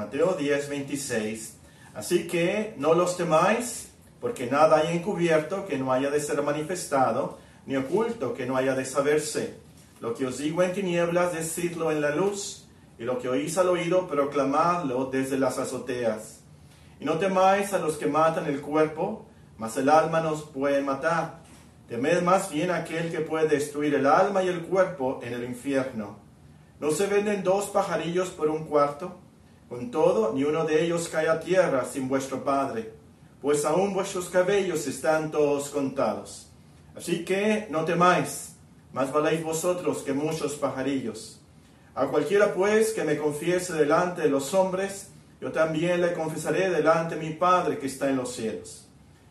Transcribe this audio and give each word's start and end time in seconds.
Mateo 0.00 0.32
10, 0.32 0.70
26. 0.70 1.58
Así 1.92 2.26
que 2.26 2.74
no 2.78 2.94
los 2.94 3.18
temáis, 3.18 3.90
porque 4.18 4.46
nada 4.46 4.78
hay 4.78 4.96
encubierto 4.96 5.66
que 5.66 5.76
no 5.76 5.92
haya 5.92 6.08
de 6.08 6.20
ser 6.20 6.42
manifestado, 6.42 7.38
ni 7.66 7.76
oculto 7.76 8.32
que 8.32 8.46
no 8.46 8.56
haya 8.56 8.74
de 8.74 8.86
saberse. 8.86 9.58
Lo 10.00 10.14
que 10.14 10.24
os 10.24 10.38
digo 10.38 10.62
en 10.62 10.72
tinieblas, 10.72 11.34
decidlo 11.34 11.92
en 11.92 12.00
la 12.00 12.14
luz, 12.14 12.66
y 12.98 13.04
lo 13.04 13.18
que 13.18 13.28
oís 13.28 13.58
al 13.58 13.68
oído, 13.68 14.08
proclamadlo 14.08 15.04
desde 15.04 15.38
las 15.38 15.58
azoteas. 15.58 16.40
Y 16.98 17.04
no 17.04 17.18
temáis 17.18 17.74
a 17.74 17.78
los 17.78 17.98
que 17.98 18.06
matan 18.06 18.46
el 18.46 18.62
cuerpo, 18.62 19.26
mas 19.58 19.76
el 19.76 19.90
alma 19.90 20.20
nos 20.20 20.44
puede 20.44 20.80
matar. 20.80 21.42
Temed 21.90 22.22
más 22.22 22.50
bien 22.50 22.70
aquel 22.70 23.10
que 23.10 23.20
puede 23.20 23.48
destruir 23.48 23.94
el 23.94 24.06
alma 24.06 24.42
y 24.42 24.48
el 24.48 24.62
cuerpo 24.62 25.20
en 25.22 25.34
el 25.34 25.44
infierno. 25.44 26.16
¿No 26.78 26.90
se 26.90 27.06
venden 27.06 27.42
dos 27.42 27.66
pajarillos 27.66 28.30
por 28.30 28.48
un 28.48 28.64
cuarto? 28.64 29.18
Con 29.70 29.92
todo, 29.92 30.32
ni 30.32 30.42
uno 30.42 30.64
de 30.64 30.84
ellos 30.84 31.08
cae 31.08 31.28
a 31.28 31.38
tierra 31.38 31.84
sin 31.84 32.08
vuestro 32.08 32.42
Padre, 32.42 32.92
pues 33.40 33.64
aún 33.64 33.94
vuestros 33.94 34.28
cabellos 34.28 34.84
están 34.88 35.30
todos 35.30 35.70
contados. 35.70 36.50
Así 36.96 37.24
que 37.24 37.68
no 37.70 37.84
temáis, 37.84 38.56
más 38.92 39.12
valéis 39.12 39.44
vosotros 39.44 39.98
que 40.02 40.12
muchos 40.12 40.56
pajarillos. 40.56 41.40
A 41.94 42.08
cualquiera 42.08 42.52
pues 42.52 42.92
que 42.92 43.04
me 43.04 43.16
confiese 43.16 43.74
delante 43.74 44.22
de 44.22 44.28
los 44.28 44.52
hombres, 44.54 45.12
yo 45.40 45.52
también 45.52 46.00
le 46.00 46.14
confesaré 46.14 46.68
delante 46.68 47.14
de 47.14 47.28
mi 47.28 47.34
Padre 47.34 47.78
que 47.78 47.86
está 47.86 48.10
en 48.10 48.16
los 48.16 48.34
cielos. 48.34 48.88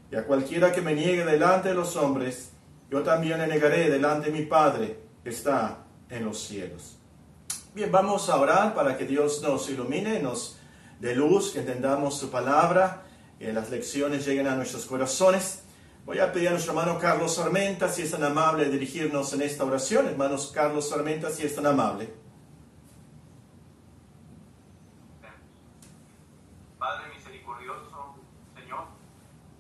Y 0.10 0.16
a 0.16 0.24
cualquiera 0.24 0.72
que 0.72 0.82
me 0.82 0.96
niegue 0.96 1.26
delante 1.26 1.68
de 1.68 1.76
los 1.76 1.98
hombres, 1.98 2.52
yo 2.90 3.04
también 3.04 3.40
le 3.40 3.48
negaré 3.48 3.90
delante 3.90 4.32
de 4.32 4.40
mi 4.40 4.46
Padre 4.46 5.02
que 5.22 5.32
está 5.32 5.80
en 6.10 6.24
los 6.24 6.40
cielos. 6.40 6.99
Bien, 7.76 7.92
vamos 7.92 8.30
a 8.30 8.36
orar 8.36 8.74
para 8.74 8.98
que 8.98 9.06
Dios 9.06 9.44
nos 9.44 9.70
ilumine, 9.70 10.20
nos 10.20 10.58
dé 11.00 11.16
luz, 11.16 11.52
que 11.52 11.60
entendamos 11.60 12.18
su 12.18 12.32
palabra, 12.32 13.04
que 13.38 13.54
las 13.54 13.70
lecciones 13.70 14.26
lleguen 14.26 14.48
a 14.48 14.56
nuestros 14.56 14.88
corazones. 14.88 15.64
Voy 16.04 16.18
a 16.18 16.34
pedir 16.34 16.48
a 16.48 16.52
nuestro 16.52 16.74
hermano 16.74 16.98
Carlos 16.98 17.36
Sarmenta 17.36 17.88
si 17.88 18.02
es 18.02 18.10
tan 18.10 18.24
amable 18.24 18.66
dirigirnos 18.72 19.32
en 19.34 19.44
esta 19.44 19.66
oración. 19.66 20.08
Hermanos 20.08 20.52
Carlos 20.52 20.90
Sarmenta, 20.90 21.30
si 21.30 21.46
es 21.46 21.54
tan 21.54 21.68
amable. 21.68 22.12
Padre 26.80 27.14
misericordioso, 27.14 28.16
Señor, 28.56 28.86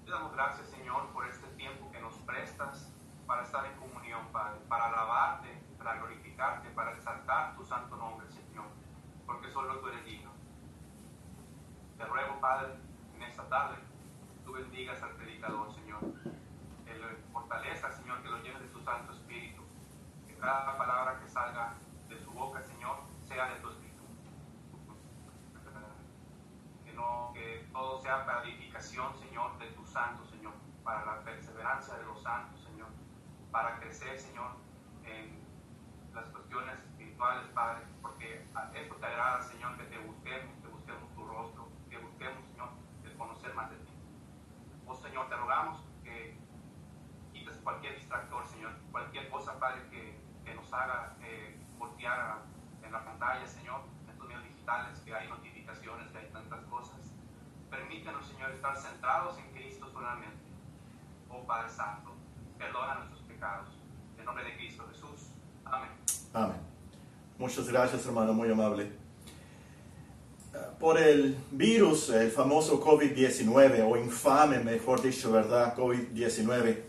te 0.03 0.09
damos 0.09 0.33
gracias, 0.33 0.67
Señor, 0.69 1.09
por 1.13 1.27
este 1.27 1.45
tiempo 1.49 1.91
que 1.91 2.02
nos 2.02 2.15
prestas 2.25 2.89
para 3.27 3.43
estar 3.43 3.63
en 3.67 3.77
comunión, 3.77 4.21
Padre, 4.31 4.59
para 4.67 4.87
alabarte, 4.87 5.59
para 5.77 5.97
glorificarte, 5.97 6.69
para 6.69 6.93
exaltar 6.93 7.55
tu 7.55 7.63
santo 7.63 7.95
nombre, 7.95 8.27
Señor, 8.30 8.65
porque 9.25 9.52
solo 9.52 9.80
tú 9.80 9.87
eres 9.87 10.03
digno. 10.03 10.31
Te 11.97 12.05
ruego, 12.05 12.39
Padre, 12.50 12.73
en 13.14 13.22
esta 13.22 13.47
tarde, 13.47 13.75
tú 14.44 14.53
bendigas 14.53 15.00
al 15.03 15.11
predicador, 15.11 15.72
Señor, 15.72 16.00
que 16.83 16.95
lo 16.95 17.08
fortalezca, 17.31 17.92
Señor, 17.92 18.23
que 18.23 18.30
lo 18.30 18.42
llenes 18.42 18.59
de 18.61 18.69
tu 18.69 18.81
Santo 18.81 19.14
Espíritu, 19.14 19.61
que 20.28 20.36
cada 20.36 20.75
palabra 20.75 21.20
que 21.20 21.30
salga 21.30 21.75
de 22.08 22.17
su 22.17 22.31
boca, 22.31 22.59
Señor, 22.64 23.02
sea 23.22 23.53
de 23.53 23.59
tu 23.59 23.70
Espíritu. 23.70 24.03
Que, 26.83 26.94
no, 26.94 27.30
que 27.36 27.70
todo 27.72 28.02
sea 28.02 28.25
para 28.25 28.42
edificación, 28.42 29.16
Señor, 29.20 29.55
de 29.59 29.67
tu 29.67 29.86
santo, 29.86 30.25
Señor, 30.25 30.53
para 30.83 31.05
la 31.05 31.23
perseverancia 31.23 31.97
de 31.97 32.05
los 32.05 32.20
santos, 32.23 32.64
Señor, 32.64 32.88
para 33.52 33.80
crecer, 33.80 34.17
Señor, 34.17 34.53
en 35.03 35.39
las 36.16 36.25
cuestiones 36.30 36.80
espirituales, 36.80 37.47
Padre, 37.53 37.86
porque 38.02 38.44
esto 38.73 38.95
te 38.95 39.05
agrada, 39.05 39.39
Señor, 39.44 39.77
que 39.77 39.83
te 39.83 40.00
busquemos, 40.00 40.58
que 40.64 40.67
busquemos 40.67 41.14
tu 41.14 41.27
rostro, 41.27 41.70
que 41.89 41.97
busquemos, 41.97 42.45
Señor, 42.45 42.70
el 43.03 43.17
conocer 43.17 43.53
más 43.55 43.70
de 43.72 43.77
ti. 43.77 43.94
Oh, 44.86 44.95
Señor, 44.95 45.27
te 45.30 45.36
rogamos 45.36 45.83
que 46.03 46.38
quites 47.33 47.58
cualquier 47.58 47.95
distractor, 47.95 48.45
Señor, 48.48 48.73
cualquier 48.92 49.30
cosa, 49.30 49.59
Padre, 49.59 49.88
que, 49.89 50.20
que 50.45 50.55
haga 50.73 51.15
eh, 51.23 51.55
voltear 51.77 52.39
en 52.83 52.91
la 52.91 53.03
pantalla, 53.03 53.45
Señor, 53.45 53.81
en 54.03 54.11
estos 54.11 54.27
medios 54.27 54.43
digitales, 54.43 54.99
que 54.99 55.13
hay 55.13 55.27
notificaciones, 55.27 56.07
que 56.11 56.17
hay 56.17 56.27
tantas 56.31 56.61
cosas. 56.65 56.97
Permítanos, 57.69 58.27
Señor, 58.27 58.52
estar 58.52 58.77
centrados 58.77 59.37
en 59.37 59.52
Cristo 59.53 59.89
solamente. 59.91 60.37
Oh 61.29 61.45
Padre 61.45 61.69
Santo, 61.69 62.15
perdona 62.58 62.95
nuestros 62.95 63.21
pecados. 63.21 63.69
En 64.17 64.25
nombre 64.25 64.43
de 64.43 64.55
Cristo 64.58 64.85
Jesús. 64.91 65.31
Amén. 65.65 65.89
Amén. 66.33 66.58
Muchas 67.37 67.67
gracias, 67.69 68.05
hermano, 68.05 68.33
muy 68.33 68.52
amable. 68.52 68.91
Por 70.79 70.97
el 70.97 71.37
virus, 71.52 72.09
el 72.09 72.31
famoso 72.31 72.83
COVID-19, 72.83 73.87
o 73.87 73.97
infame, 73.97 74.59
mejor 74.59 75.02
dicho, 75.02 75.31
¿verdad? 75.31 75.75
COVID-19. 75.75 76.83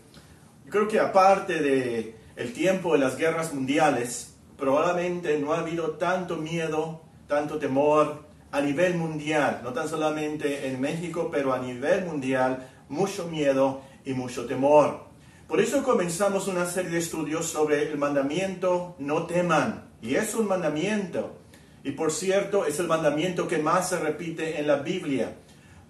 Yo 0.65 0.71
creo 0.71 0.87
que 0.87 0.99
aparte 0.99 1.61
de 1.61 2.20
el 2.41 2.53
tiempo 2.53 2.93
de 2.93 2.99
las 2.99 3.17
guerras 3.17 3.53
mundiales, 3.53 4.35
probablemente 4.57 5.37
no 5.37 5.53
ha 5.53 5.59
habido 5.59 5.91
tanto 5.91 6.37
miedo, 6.37 7.01
tanto 7.27 7.59
temor 7.59 8.25
a 8.51 8.61
nivel 8.61 8.95
mundial, 8.95 9.61
no 9.63 9.73
tan 9.73 9.87
solamente 9.87 10.67
en 10.67 10.81
México, 10.81 11.29
pero 11.31 11.53
a 11.53 11.59
nivel 11.59 12.03
mundial, 12.03 12.67
mucho 12.89 13.27
miedo 13.27 13.81
y 14.03 14.13
mucho 14.13 14.47
temor. 14.47 15.05
Por 15.47 15.61
eso 15.61 15.83
comenzamos 15.83 16.47
una 16.47 16.65
serie 16.65 16.89
de 16.89 16.97
estudios 16.97 17.45
sobre 17.45 17.91
el 17.91 17.97
mandamiento 17.99 18.95
no 18.97 19.27
teman. 19.27 19.91
Y 20.01 20.15
es 20.15 20.33
un 20.33 20.47
mandamiento. 20.47 21.37
Y 21.83 21.91
por 21.91 22.11
cierto, 22.11 22.65
es 22.65 22.79
el 22.79 22.87
mandamiento 22.87 23.47
que 23.47 23.59
más 23.59 23.89
se 23.89 23.99
repite 23.99 24.59
en 24.59 24.65
la 24.65 24.77
Biblia. 24.77 25.35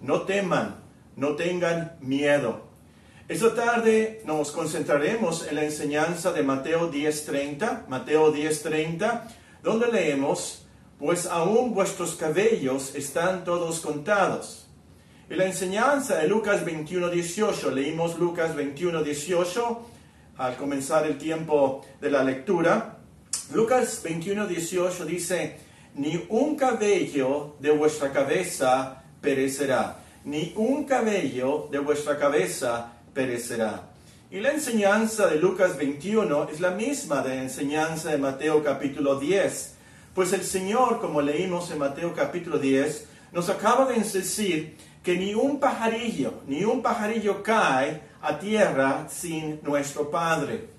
No 0.02 0.24
teman, 0.24 0.84
no 1.16 1.36
tengan 1.36 1.98
miedo. 2.02 2.71
Esta 3.32 3.56
tarde 3.56 4.22
nos 4.26 4.52
concentraremos 4.52 5.48
en 5.48 5.56
la 5.56 5.64
enseñanza 5.64 6.34
de 6.34 6.44
Mateo 6.44 6.92
10.30, 6.92 7.88
Mateo 7.88 8.36
10.30, 8.36 9.22
donde 9.64 9.88
leemos, 9.88 10.66
pues 11.00 11.28
aún 11.28 11.74
vuestros 11.74 12.16
cabellos 12.16 12.94
están 12.94 13.46
todos 13.46 13.80
contados. 13.80 14.68
Y 15.30 15.36
la 15.36 15.46
enseñanza 15.46 16.18
de 16.18 16.28
Lucas 16.28 16.66
21.18, 16.66 17.72
leímos 17.72 18.20
Lucas 18.20 18.54
21.18 18.54 19.78
al 20.36 20.58
comenzar 20.58 21.08
el 21.08 21.18
tiempo 21.18 21.86
de 22.02 22.12
la 22.12 22.26
lectura. 22.26 22.98
Lucas 23.54 24.04
21.18 24.04 25.06
dice, 25.06 25.56
ni 25.96 26.26
un 26.28 26.58
cabello 26.58 27.56
de 27.62 27.72
vuestra 27.72 28.12
cabeza 28.12 29.06
perecerá, 29.22 30.00
ni 30.26 30.52
un 30.58 30.84
cabello 30.84 31.70
de 31.72 31.80
vuestra 31.80 32.18
cabeza 32.18 32.68
perecerá. 32.68 33.01
Y 34.30 34.40
la 34.40 34.52
enseñanza 34.52 35.28
de 35.28 35.36
Lucas 35.36 35.78
21 35.78 36.48
es 36.50 36.62
la 36.62 36.72
misma 36.72 37.22
de 37.22 37.36
la 37.36 37.42
enseñanza 37.42 38.10
de 38.10 38.18
Mateo 38.18 38.64
capítulo 38.64 39.20
10, 39.20 39.76
pues 40.16 40.32
el 40.32 40.46
Señor, 40.46 41.02
como 41.02 41.22
leímos 41.22 41.70
en 41.72 41.80
Mateo 41.80 42.14
capítulo 42.16 42.58
10, 42.58 43.08
nos 43.34 43.50
acaba 43.50 43.86
de 43.86 43.96
decir 43.96 44.78
que 45.04 45.18
ni 45.18 45.34
un 45.34 45.60
pajarillo, 45.60 46.36
ni 46.48 46.64
un 46.64 46.82
pajarillo 46.82 47.44
cae 47.44 48.02
a 48.22 48.40
tierra 48.40 49.08
sin 49.10 49.60
nuestro 49.62 50.10
Padre. 50.10 50.70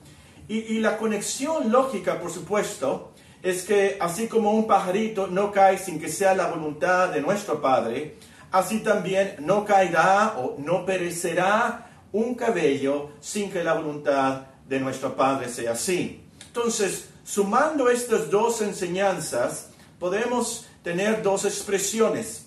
Y, 0.48 0.58
y 0.58 0.80
la 0.80 0.96
conexión 0.96 1.70
lógica, 1.70 2.18
por 2.18 2.30
supuesto, 2.30 3.12
es 3.42 3.64
que 3.64 3.98
así 4.00 4.26
como 4.26 4.52
un 4.52 4.66
pajarito 4.66 5.26
no 5.26 5.52
cae 5.52 5.76
sin 5.76 6.00
que 6.00 6.08
sea 6.08 6.34
la 6.34 6.46
voluntad 6.46 7.10
de 7.10 7.20
nuestro 7.20 7.60
Padre, 7.60 8.16
así 8.50 8.78
también 8.78 9.36
no 9.40 9.66
caerá 9.66 10.36
o 10.38 10.56
no 10.58 10.86
perecerá 10.86 11.90
un 12.12 12.34
cabello 12.34 13.10
sin 13.20 13.50
que 13.50 13.64
la 13.64 13.74
voluntad 13.74 14.42
de 14.68 14.80
nuestro 14.80 15.16
Padre 15.16 15.48
sea 15.48 15.72
así. 15.72 16.22
Entonces, 16.46 17.08
sumando 17.24 17.88
estas 17.88 18.30
dos 18.30 18.60
enseñanzas, 18.60 19.70
podemos 19.98 20.66
tener 20.82 21.22
dos 21.22 21.44
expresiones. 21.44 22.46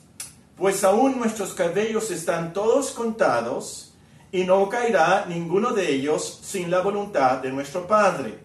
Pues 0.55 0.83
aún 0.83 1.17
nuestros 1.17 1.53
cabellos 1.53 2.11
están 2.11 2.53
todos 2.53 2.91
contados 2.91 3.93
y 4.31 4.43
no 4.43 4.69
caerá 4.69 5.25
ninguno 5.27 5.71
de 5.71 5.93
ellos 5.93 6.39
sin 6.43 6.69
la 6.69 6.81
voluntad 6.81 7.39
de 7.39 7.51
nuestro 7.51 7.87
Padre. 7.87 8.39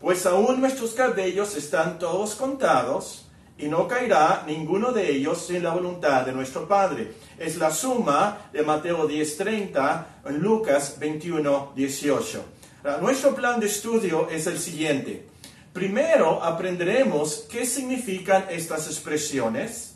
Pues 0.00 0.26
aún 0.26 0.60
nuestros 0.60 0.92
cabellos 0.92 1.56
están 1.56 1.98
todos 1.98 2.34
contados 2.34 3.21
y 3.62 3.68
no 3.68 3.86
caerá 3.86 4.42
ninguno 4.44 4.90
de 4.90 5.08
ellos 5.08 5.46
sin 5.46 5.62
la 5.62 5.70
voluntad 5.72 6.26
de 6.26 6.32
nuestro 6.32 6.66
Padre. 6.66 7.12
Es 7.38 7.56
la 7.58 7.70
suma 7.70 8.50
de 8.52 8.62
Mateo 8.62 9.06
10:30 9.06 10.06
en 10.26 10.38
Lucas 10.40 10.98
21:18. 10.98 12.42
Ahora, 12.82 12.98
Nuestro 12.98 13.36
plan 13.36 13.60
de 13.60 13.66
estudio 13.66 14.28
es 14.28 14.48
el 14.48 14.58
siguiente. 14.58 15.28
Primero 15.72 16.42
aprenderemos 16.42 17.46
qué 17.48 17.64
significan 17.64 18.46
estas 18.50 18.88
expresiones. 18.88 19.94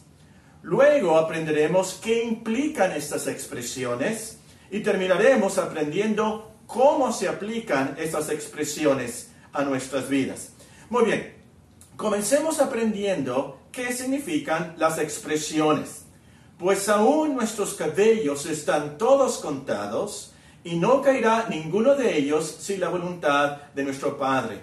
Luego 0.63 1.19
aprenderemos 1.19 1.99
qué 2.01 2.23
implican 2.23 2.93
estas 2.93 3.27
expresiones 3.27 4.39
y 4.71 4.79
terminaremos 4.81 5.59
aprendiendo 5.59 6.53
cómo 6.69 7.13
se 7.13 7.27
aplican 7.27 7.97
estas 7.99 8.31
expresiones 8.31 9.31
a 9.53 9.65
nuestras 9.65 10.09
vidas. 10.09 10.53
Muy 10.89 11.05
bien, 11.05 11.35
comencemos 11.97 12.61
aprendiendo 12.61 13.56
qué 13.77 13.93
significan 13.93 14.75
las 14.79 14.99
expresiones. 14.99 16.07
Pues 16.59 16.89
aún 16.89 17.35
nuestros 17.35 17.75
cabellos 17.75 18.47
están 18.47 18.97
todos 18.97 19.37
contados 19.37 20.33
y 20.65 20.77
no 20.77 21.03
caerá 21.03 21.47
ninguno 21.51 21.95
de 21.95 22.17
ellos 22.17 22.57
sin 22.59 22.81
la 22.81 22.89
voluntad 22.89 23.59
de 23.75 23.85
nuestro 23.85 24.17
Padre. 24.17 24.61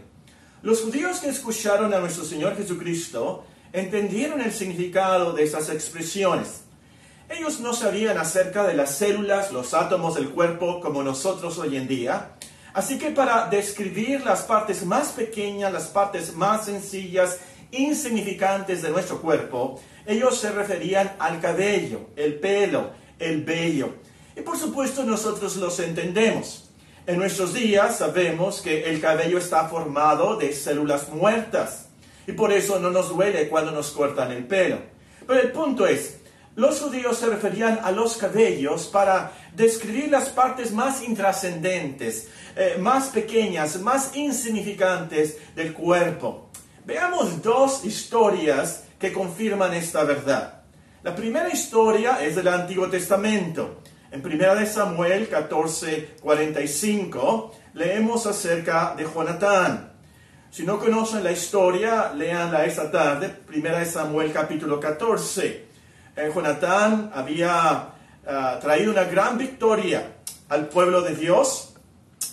Los 0.64 0.82
judíos 0.82 1.20
que 1.20 1.30
escucharon 1.30 1.94
a 1.94 2.00
nuestro 2.00 2.26
Señor 2.26 2.58
Jesucristo 2.58 3.46
entendieron 3.72 4.42
el 4.42 4.52
significado 4.52 5.34
de 5.34 5.44
esas 5.44 5.70
expresiones. 5.70 6.62
Ellos 7.30 7.60
no 7.60 7.74
sabían 7.74 8.18
acerca 8.18 8.66
de 8.66 8.74
las 8.74 8.96
células, 8.96 9.52
los 9.52 9.76
átomos 9.76 10.16
del 10.16 10.30
cuerpo 10.30 10.82
como 10.82 11.04
nosotros 11.04 11.60
hoy 11.60 11.78
en 11.78 11.88
día. 11.88 12.32
Así 12.74 12.98
que 12.98 13.12
para 13.12 13.48
describir 13.48 14.26
las 14.26 14.42
partes 14.42 14.84
más 14.84 15.10
pequeñas, 15.10 15.72
las 15.72 15.88
partes 15.88 16.36
más 16.36 16.66
sencillas, 16.66 17.38
insignificantes 17.74 18.82
de 18.82 18.90
nuestro 18.90 19.22
cuerpo, 19.22 19.80
ellos 20.06 20.40
se 20.40 20.52
referían 20.52 21.16
al 21.20 21.40
cabello, 21.40 22.10
el 22.16 22.36
pelo, 22.36 22.92
el 23.20 23.44
vello. 23.44 23.96
Y 24.36 24.42
por 24.42 24.58
supuesto 24.58 25.04
nosotros 25.04 25.58
los 25.58 25.80
entendemos. 25.80 26.70
En 27.06 27.18
nuestros 27.18 27.54
días 27.54 27.98
sabemos 27.98 28.62
que 28.62 28.90
el 28.90 29.02
cabello 29.02 29.38
está 29.38 29.68
formado 29.68 30.38
de 30.38 30.54
células 30.54 31.10
muertas 31.10 31.88
y 32.26 32.32
por 32.32 32.54
eso 32.54 32.80
no 32.80 32.90
nos 32.90 33.10
duele 33.10 33.50
cuando 33.50 33.72
nos 33.72 33.92
cortan 33.92 34.32
el 34.32 34.46
pelo. 34.46 34.78
Pero 35.28 35.40
el 35.42 35.52
punto 35.52 35.86
es, 35.86 36.18
los 36.56 36.80
judíos 36.80 37.18
se 37.18 37.28
referían 37.28 37.80
a 37.84 37.92
los 37.92 38.16
cabellos 38.16 38.88
para 38.88 39.34
describir 39.56 40.10
las 40.10 40.30
partes 40.30 40.72
más 40.72 41.02
intrascendentes, 41.02 42.30
eh, 42.56 42.78
más 42.80 43.10
pequeñas, 43.10 43.80
más 43.82 44.16
insignificantes 44.16 45.38
del 45.56 45.74
cuerpo. 45.74 46.52
Veamos 46.86 47.42
dos 47.42 47.86
historias 47.86 48.84
que 49.00 49.14
confirman 49.14 49.74
esta 49.74 50.04
verdad. 50.04 50.64
La 51.02 51.16
primera 51.16 51.48
historia 51.48 52.22
es 52.22 52.36
del 52.36 52.50
Antiguo 52.50 52.90
Testamento. 52.90 53.80
En 54.12 54.26
1 54.26 54.66
Samuel 54.66 55.30
14, 55.30 56.18
45 56.22 57.56
leemos 57.76 58.28
acerca 58.28 58.96
de 58.98 59.06
Jonatán. 59.06 59.94
Si 60.52 60.64
no 60.64 60.78
conocen 60.78 61.24
la 61.24 61.32
historia, 61.32 62.12
leanla 62.14 62.66
esta 62.66 62.92
tarde, 62.92 63.34
1 63.48 63.86
Samuel 63.86 64.34
capítulo 64.34 64.78
14. 64.78 65.66
Eh, 66.18 66.32
Jonatán 66.36 67.12
había 67.16 67.92
ah, 68.28 68.60
traído 68.62 68.92
una 68.92 69.06
gran 69.06 69.38
victoria 69.38 70.18
al 70.50 70.68
pueblo 70.68 71.02
de 71.02 71.16
Dios 71.16 71.76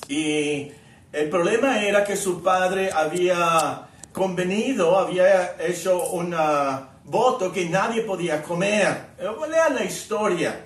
y 0.08 0.72
el 1.12 1.30
problema 1.30 1.84
era 1.84 2.02
que 2.02 2.16
su 2.16 2.42
padre 2.42 2.90
había 2.92 3.86
convenido, 4.12 4.98
había 4.98 5.56
hecho 5.60 6.10
un 6.10 6.34
voto 7.04 7.52
que 7.52 7.68
nadie 7.68 8.02
podía 8.02 8.42
comer. 8.42 9.14
Eh, 9.18 9.28
lean 9.48 9.74
la 9.74 9.84
historia. 9.84 10.64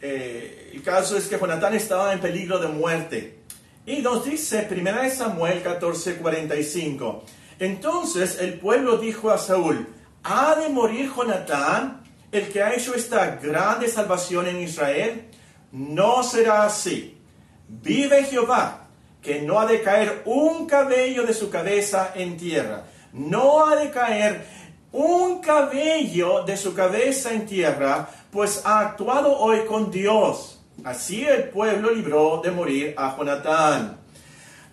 Eh, 0.00 0.70
el 0.74 0.82
caso 0.82 1.16
es 1.16 1.26
que 1.26 1.38
Jonatán 1.38 1.74
estaba 1.74 2.12
en 2.12 2.20
peligro 2.20 2.58
de 2.58 2.68
muerte. 2.68 3.38
Y 3.86 4.00
nos 4.02 4.24
dice 4.24 4.68
1 4.70 5.10
Samuel 5.10 5.62
14:45. 5.62 7.24
Entonces 7.58 8.38
el 8.40 8.60
pueblo 8.60 8.98
dijo 8.98 9.30
a 9.30 9.38
Saúl, 9.38 9.88
¿ha 10.22 10.54
de 10.56 10.68
morir 10.68 11.10
Jonatán, 11.14 12.02
el 12.30 12.48
que 12.52 12.62
ha 12.62 12.74
hecho 12.74 12.94
esta 12.94 13.36
grande 13.36 13.88
salvación 13.88 14.46
en 14.46 14.60
Israel? 14.60 15.28
No 15.72 16.22
será 16.22 16.64
así. 16.64 17.18
Vive 17.66 18.24
Jehová, 18.24 18.87
que 19.22 19.42
no 19.42 19.58
ha 19.58 19.66
de 19.66 19.82
caer 19.82 20.22
un 20.24 20.66
cabello 20.66 21.24
de 21.24 21.34
su 21.34 21.50
cabeza 21.50 22.12
en 22.14 22.36
tierra. 22.36 22.84
No 23.12 23.66
ha 23.66 23.76
de 23.76 23.90
caer 23.90 24.46
un 24.92 25.40
cabello 25.40 26.44
de 26.44 26.56
su 26.56 26.74
cabeza 26.74 27.32
en 27.32 27.46
tierra, 27.46 28.08
pues 28.30 28.62
ha 28.64 28.80
actuado 28.80 29.38
hoy 29.38 29.60
con 29.66 29.90
Dios 29.90 30.58
Así 30.84 31.24
el 31.24 31.48
pueblo 31.48 31.90
libró 31.90 32.40
de 32.42 32.52
morir 32.52 32.94
a 32.96 33.16
Jonatán. 33.16 33.98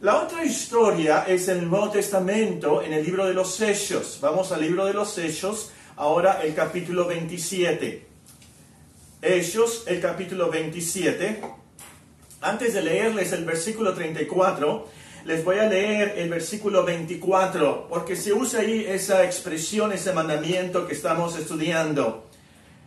La 0.01 0.21
otra 0.21 0.45
historia 0.45 1.25
es 1.27 1.47
en 1.47 1.59
el 1.59 1.69
Nuevo 1.69 1.89
Testamento, 1.89 2.83
en 2.83 2.93
el 2.93 3.03
libro 3.03 3.25
de 3.25 3.33
los 3.33 3.59
Hechos. 3.59 4.19
Vamos 4.21 4.51
al 4.51 4.61
libro 4.61 4.85
de 4.85 4.93
los 4.93 5.17
Hechos, 5.17 5.71
ahora 5.95 6.43
el 6.43 6.53
capítulo 6.53 7.07
27. 7.07 8.05
Hechos, 9.23 9.85
el 9.87 9.99
capítulo 9.99 10.51
27. 10.51 11.41
Antes 12.45 12.75
de 12.75 12.83
leerles 12.83 13.31
el 13.33 13.43
versículo 13.43 13.95
34, 13.95 14.87
les 15.25 15.43
voy 15.43 15.57
a 15.57 15.67
leer 15.67 16.13
el 16.17 16.29
versículo 16.29 16.83
24, 16.83 17.87
porque 17.89 18.15
se 18.15 18.33
usa 18.33 18.59
ahí 18.59 18.85
esa 18.87 19.25
expresión, 19.25 19.91
ese 19.91 20.13
mandamiento 20.13 20.85
que 20.85 20.93
estamos 20.93 21.35
estudiando 21.39 22.27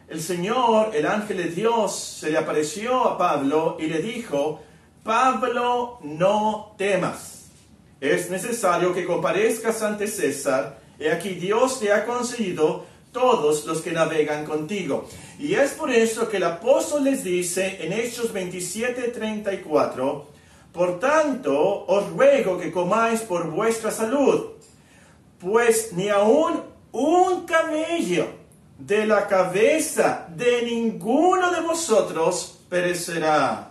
el 0.06 0.22
Señor, 0.22 0.92
el 0.94 1.06
ángel 1.06 1.38
de 1.38 1.48
Dios, 1.48 2.18
se 2.20 2.30
le 2.30 2.38
apareció 2.38 3.02
a 3.02 3.18
Pablo 3.18 3.78
y 3.80 3.86
le 3.86 4.00
dijo, 4.00 4.62
Pablo, 5.02 5.98
no 6.04 6.76
temas. 6.78 7.46
Es 8.00 8.30
necesario 8.30 8.94
que 8.94 9.04
comparezcas 9.04 9.82
ante 9.82 10.06
César, 10.06 10.78
y 11.00 11.08
aquí 11.08 11.30
Dios 11.30 11.80
te 11.80 11.92
ha 11.92 12.06
concedido 12.06 12.86
todos 13.18 13.66
los 13.66 13.80
que 13.80 13.90
navegan 13.90 14.44
contigo. 14.44 15.08
Y 15.40 15.54
es 15.54 15.72
por 15.72 15.90
eso 15.90 16.28
que 16.28 16.36
el 16.36 16.44
apóstol 16.44 17.02
les 17.04 17.24
dice 17.24 17.78
en 17.80 17.92
Hechos 17.92 18.32
27, 18.32 19.08
34, 19.08 20.26
por 20.72 21.00
tanto 21.00 21.84
os 21.86 22.10
ruego 22.10 22.58
que 22.58 22.70
comáis 22.70 23.20
por 23.22 23.50
vuestra 23.50 23.90
salud, 23.90 24.52
pues 25.40 25.92
ni 25.94 26.08
aun 26.08 26.62
un 26.92 27.44
camello 27.44 28.26
de 28.78 29.04
la 29.04 29.26
cabeza 29.26 30.28
de 30.36 30.62
ninguno 30.62 31.50
de 31.50 31.60
vosotros 31.60 32.60
perecerá, 32.68 33.70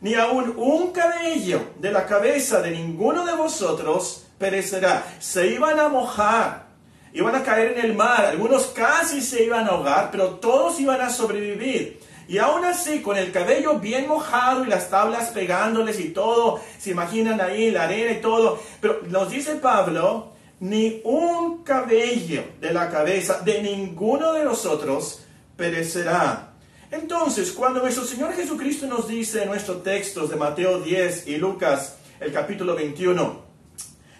ni 0.00 0.14
aun 0.14 0.54
un 0.56 0.90
cabello 0.92 1.60
de 1.78 1.92
la 1.92 2.06
cabeza 2.06 2.62
de 2.62 2.70
ninguno 2.70 3.26
de 3.26 3.34
vosotros 3.34 4.24
perecerá. 4.38 5.04
Se 5.18 5.48
iban 5.48 5.78
a 5.78 5.88
mojar, 5.90 6.69
iban 7.12 7.34
a 7.34 7.42
caer 7.42 7.78
en 7.78 7.84
el 7.84 7.94
mar, 7.94 8.26
algunos 8.26 8.66
casi 8.66 9.20
se 9.20 9.44
iban 9.44 9.66
a 9.66 9.70
ahogar, 9.70 10.10
pero 10.10 10.34
todos 10.34 10.78
iban 10.80 11.00
a 11.00 11.10
sobrevivir. 11.10 12.00
Y 12.28 12.38
aún 12.38 12.64
así, 12.64 13.02
con 13.02 13.16
el 13.16 13.32
cabello 13.32 13.80
bien 13.80 14.06
mojado 14.06 14.64
y 14.64 14.68
las 14.68 14.88
tablas 14.88 15.30
pegándoles 15.30 15.98
y 15.98 16.10
todo, 16.10 16.60
se 16.78 16.90
imaginan 16.90 17.40
ahí 17.40 17.72
la 17.72 17.84
arena 17.84 18.12
y 18.12 18.20
todo. 18.20 18.62
Pero 18.80 19.00
nos 19.08 19.30
dice 19.30 19.56
Pablo 19.56 20.32
ni 20.60 21.00
un 21.04 21.64
cabello 21.64 22.44
de 22.60 22.72
la 22.72 22.88
cabeza 22.88 23.40
de 23.40 23.62
ninguno 23.62 24.32
de 24.32 24.44
nosotros 24.44 25.22
perecerá. 25.56 26.52
Entonces, 26.90 27.50
cuando 27.52 27.80
nuestro 27.80 28.04
Señor 28.04 28.32
Jesucristo 28.34 28.86
nos 28.86 29.08
dice 29.08 29.42
en 29.42 29.48
nuestros 29.48 29.82
textos 29.82 30.30
de 30.30 30.36
Mateo 30.36 30.80
10 30.80 31.26
y 31.28 31.36
Lucas, 31.36 31.96
el 32.20 32.32
capítulo 32.32 32.76
21, 32.76 33.49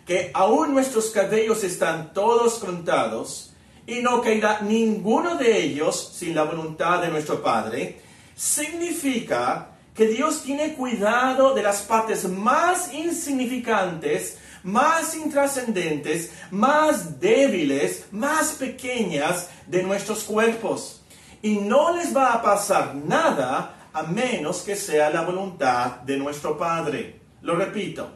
que 0.07 0.30
aún 0.35 0.75
nuestros 0.75 1.11
cabellos 1.11 1.64
están 1.64 2.12
todos 2.12 2.54
contados 2.59 3.52
y 3.87 4.00
no 4.00 4.21
caerá 4.21 4.61
ninguno 4.61 5.37
de 5.37 5.62
ellos 5.62 6.12
sin 6.14 6.35
la 6.35 6.45
voluntad 6.45 7.00
de 7.00 7.09
nuestro 7.09 7.42
Padre, 7.42 8.00
significa 8.35 9.69
que 9.95 10.07
Dios 10.07 10.42
tiene 10.42 10.75
cuidado 10.75 11.54
de 11.54 11.62
las 11.62 11.83
partes 11.83 12.28
más 12.28 12.92
insignificantes 12.95 14.38
más 14.62 15.14
intrascendentes, 15.14 16.33
más 16.50 17.21
débiles, 17.21 18.07
más 18.11 18.52
pequeñas 18.52 19.49
de 19.66 19.83
nuestros 19.83 20.25
cuerpos. 20.25 21.02
Y 21.42 21.57
no 21.57 21.97
les 21.97 22.14
va 22.14 22.35
a 22.35 22.42
pasar 22.42 22.95
nada 22.95 23.88
a 23.92 24.02
menos 24.02 24.59
que 24.62 24.76
sea 24.76 25.11
la 25.11 25.23
voluntad 25.23 26.00
de 26.02 26.19
nuestro 26.19 26.57
Padre. 26.59 27.21
Lo 27.42 27.57
repito, 27.57 28.11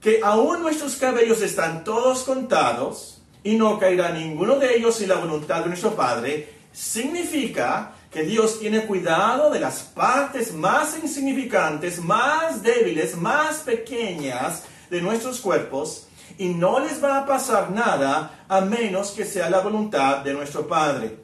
que 0.00 0.20
aún 0.22 0.62
nuestros 0.62 0.96
cabellos 0.96 1.42
están 1.42 1.84
todos 1.84 2.22
contados 2.22 3.20
y 3.42 3.56
no 3.56 3.78
caerá 3.78 4.10
ninguno 4.10 4.56
de 4.56 4.76
ellos 4.76 4.96
sin 4.96 5.08
la 5.08 5.16
voluntad 5.16 5.62
de 5.62 5.68
nuestro 5.68 5.94
Padre, 5.94 6.52
significa 6.72 7.92
que 8.10 8.22
Dios 8.22 8.58
tiene 8.60 8.86
cuidado 8.86 9.50
de 9.50 9.60
las 9.60 9.80
partes 9.80 10.54
más 10.54 10.98
insignificantes, 11.02 12.00
más 12.00 12.62
débiles, 12.62 13.16
más 13.16 13.58
pequeñas 13.58 14.62
de 14.88 15.00
nuestros 15.02 15.40
cuerpos 15.40 16.06
y 16.38 16.48
no 16.48 16.78
les 16.80 17.02
va 17.02 17.18
a 17.18 17.26
pasar 17.26 17.70
nada 17.70 18.44
a 18.48 18.60
menos 18.60 19.10
que 19.10 19.24
sea 19.24 19.50
la 19.50 19.60
voluntad 19.60 20.18
de 20.18 20.32
nuestro 20.32 20.66
Padre. 20.66 21.16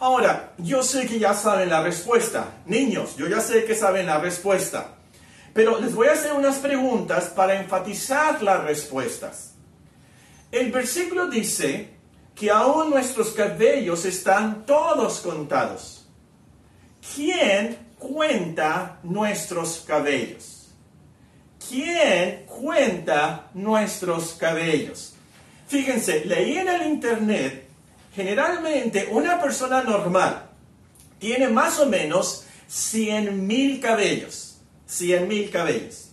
Ahora, 0.00 0.52
yo 0.58 0.82
sé 0.82 1.06
que 1.06 1.18
ya 1.18 1.34
saben 1.34 1.70
la 1.70 1.82
respuesta. 1.82 2.62
Niños, 2.66 3.16
yo 3.16 3.28
ya 3.28 3.40
sé 3.40 3.64
que 3.64 3.74
saben 3.74 4.06
la 4.06 4.18
respuesta. 4.18 4.93
Pero 5.54 5.80
les 5.80 5.94
voy 5.94 6.08
a 6.08 6.12
hacer 6.12 6.34
unas 6.34 6.56
preguntas 6.56 7.26
para 7.26 7.58
enfatizar 7.58 8.42
las 8.42 8.62
respuestas. 8.64 9.54
El 10.52 10.70
versículo 10.70 11.28
dice 11.28 11.94
que 12.34 12.50
aún 12.50 12.90
nuestros 12.90 13.30
cabellos 13.30 14.04
están 14.04 14.66
todos 14.66 15.20
contados. 15.20 16.06
¿Quién 17.14 17.78
cuenta 17.98 18.98
nuestros 19.02 19.84
cabellos? 19.86 20.68
¿Quién 21.66 22.44
cuenta 22.46 23.48
nuestros 23.54 24.34
cabellos? 24.34 25.14
Fíjense, 25.68 26.24
leí 26.26 26.58
en 26.58 26.68
el 26.68 26.82
internet 26.88 27.64
Generalmente 28.14 29.08
una 29.10 29.40
persona 29.40 29.82
normal 29.82 30.46
tiene 31.18 31.48
más 31.48 31.80
o 31.80 31.86
menos 31.86 32.44
100 32.68 33.46
mil 33.46 33.80
cabellos. 33.80 34.43
100 34.86 35.28
mil 35.28 35.50
cabellos. 35.50 36.10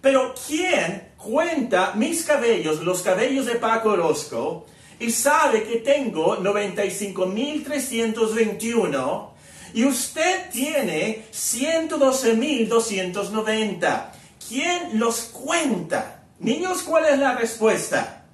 Pero 0.00 0.34
¿quién 0.46 1.08
cuenta 1.16 1.94
mis 1.94 2.24
cabellos, 2.24 2.82
los 2.82 3.02
cabellos 3.02 3.46
de 3.46 3.56
Paco 3.56 3.90
Orozco, 3.90 4.66
y 5.00 5.10
sabe 5.10 5.64
que 5.64 5.76
tengo 5.76 6.38
95.321 6.38 9.30
y 9.74 9.84
usted 9.84 10.50
tiene 10.50 11.26
112.290? 11.32 14.10
¿Quién 14.48 14.98
los 14.98 15.20
cuenta? 15.22 16.22
Niños, 16.38 16.82
¿cuál 16.82 17.06
es 17.06 17.18
la 17.18 17.36
respuesta? 17.36 18.24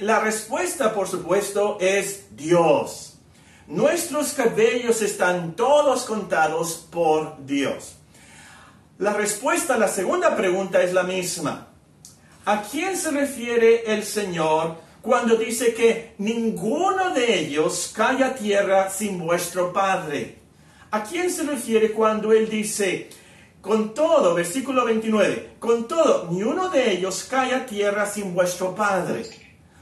La 0.00 0.20
respuesta, 0.20 0.92
por 0.94 1.08
supuesto, 1.08 1.78
es 1.80 2.36
Dios. 2.36 3.14
Nuestros 3.66 4.32
cabellos 4.32 5.02
están 5.02 5.56
todos 5.56 6.04
contados 6.04 6.86
por 6.90 7.44
Dios. 7.44 7.96
La 8.98 9.12
respuesta 9.12 9.74
a 9.74 9.78
la 9.78 9.88
segunda 9.88 10.36
pregunta 10.36 10.80
es 10.80 10.92
la 10.92 11.02
misma. 11.02 11.66
¿A 12.44 12.62
quién 12.62 12.96
se 12.96 13.10
refiere 13.10 13.92
el 13.92 14.04
Señor 14.04 14.76
cuando 15.02 15.34
dice 15.34 15.74
que 15.74 16.14
ninguno 16.18 17.12
de 17.12 17.40
ellos 17.40 17.92
cae 17.92 18.22
a 18.22 18.36
tierra 18.36 18.88
sin 18.90 19.18
vuestro 19.18 19.72
Padre? 19.72 20.38
¿A 20.92 21.02
quién 21.02 21.28
se 21.28 21.42
refiere 21.42 21.90
cuando 21.90 22.32
Él 22.32 22.48
dice, 22.48 23.10
con 23.60 23.94
todo, 23.94 24.32
versículo 24.32 24.84
29, 24.84 25.56
con 25.58 25.88
todo, 25.88 26.28
ni 26.30 26.44
uno 26.44 26.68
de 26.68 26.92
ellos 26.92 27.26
cae 27.28 27.52
a 27.52 27.66
tierra 27.66 28.06
sin 28.06 28.32
vuestro 28.32 28.76
Padre? 28.76 29.26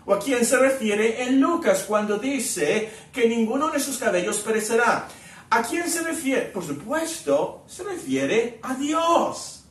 ¿O 0.06 0.14
a 0.14 0.18
quién 0.18 0.46
se 0.46 0.56
refiere 0.56 1.22
en 1.24 1.38
Lucas 1.38 1.84
cuando 1.86 2.16
dice 2.16 2.88
que 3.12 3.28
ninguno 3.28 3.68
de 3.68 3.78
sus 3.78 3.98
cabellos 3.98 4.38
perecerá? 4.38 5.06
¿A 5.54 5.62
quién 5.62 5.86
se 5.86 6.00
refiere? 6.00 6.46
Por 6.46 6.64
supuesto, 6.64 7.64
se 7.66 7.82
refiere 7.82 8.58
a 8.62 8.72
Dios. 8.72 9.64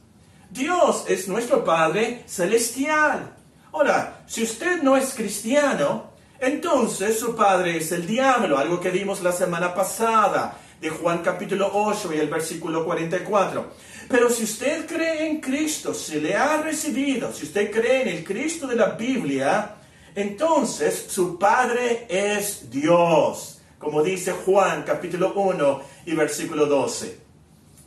Dios 0.51 1.05
es 1.07 1.27
nuestro 1.27 1.63
Padre 1.65 2.23
celestial. 2.27 3.35
Ahora, 3.71 4.23
si 4.27 4.43
usted 4.43 4.83
no 4.83 4.95
es 4.95 5.15
cristiano, 5.15 6.11
entonces 6.39 7.17
su 7.17 7.35
padre 7.35 7.77
es 7.77 7.91
el 7.93 8.05
diablo, 8.05 8.59
algo 8.59 8.79
que 8.79 8.91
vimos 8.91 9.23
la 9.23 9.31
semana 9.31 9.73
pasada 9.73 10.55
de 10.79 10.91
Juan 10.91 11.23
capítulo 11.23 11.71
8 11.73 12.13
y 12.13 12.19
el 12.19 12.29
versículo 12.29 12.85
44. 12.85 13.71
Pero 14.07 14.29
si 14.29 14.43
usted 14.43 14.85
cree 14.85 15.25
en 15.25 15.41
Cristo, 15.41 15.95
si 15.95 16.19
le 16.19 16.35
ha 16.35 16.61
recibido, 16.61 17.33
si 17.33 17.45
usted 17.45 17.71
cree 17.71 18.03
en 18.03 18.17
el 18.17 18.23
Cristo 18.23 18.67
de 18.67 18.75
la 18.75 18.91
Biblia, 18.91 19.77
entonces 20.13 21.07
su 21.09 21.39
padre 21.39 22.05
es 22.07 22.69
Dios 22.69 23.50
como 23.81 24.03
dice 24.03 24.31
Juan 24.31 24.83
capítulo 24.83 25.33
1 25.33 25.81
y 26.05 26.13
versículo 26.13 26.67
12. 26.67 27.17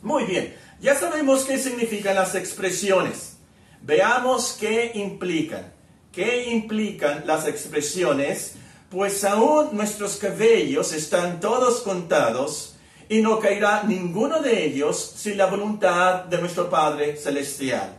Muy 0.01 0.25
bien, 0.25 0.53
ya 0.81 0.93
sabemos 0.93 1.45
qué 1.45 1.57
significan 1.57 2.15
las 2.15 2.35
expresiones. 2.35 3.37
Veamos 3.81 4.57
qué 4.59 4.91
implican. 4.95 5.73
¿Qué 6.11 6.49
implican 6.51 7.23
las 7.25 7.47
expresiones? 7.47 8.55
Pues 8.89 9.23
aún 9.23 9.69
nuestros 9.71 10.17
cabellos 10.17 10.93
están 10.93 11.39
todos 11.39 11.81
contados 11.81 12.75
y 13.07 13.21
no 13.21 13.39
caerá 13.39 13.83
ninguno 13.83 14.41
de 14.41 14.65
ellos 14.65 15.13
sin 15.15 15.37
la 15.37 15.45
voluntad 15.45 16.25
de 16.25 16.39
nuestro 16.39 16.69
Padre 16.69 17.15
Celestial. 17.15 17.97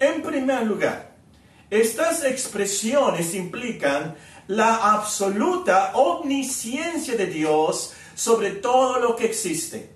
En 0.00 0.22
primer 0.22 0.66
lugar, 0.66 1.14
estas 1.70 2.24
expresiones 2.24 3.34
implican 3.34 4.14
la 4.46 4.94
absoluta 4.94 5.92
omnisciencia 5.94 7.16
de 7.16 7.26
Dios 7.26 7.94
sobre 8.14 8.50
todo 8.52 8.98
lo 8.98 9.16
que 9.16 9.26
existe. 9.26 9.90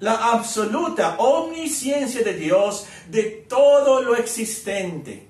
La 0.00 0.32
absoluta 0.32 1.16
omnisciencia 1.18 2.22
de 2.22 2.34
Dios 2.34 2.86
de 3.08 3.22
todo 3.48 4.02
lo 4.02 4.16
existente. 4.16 5.28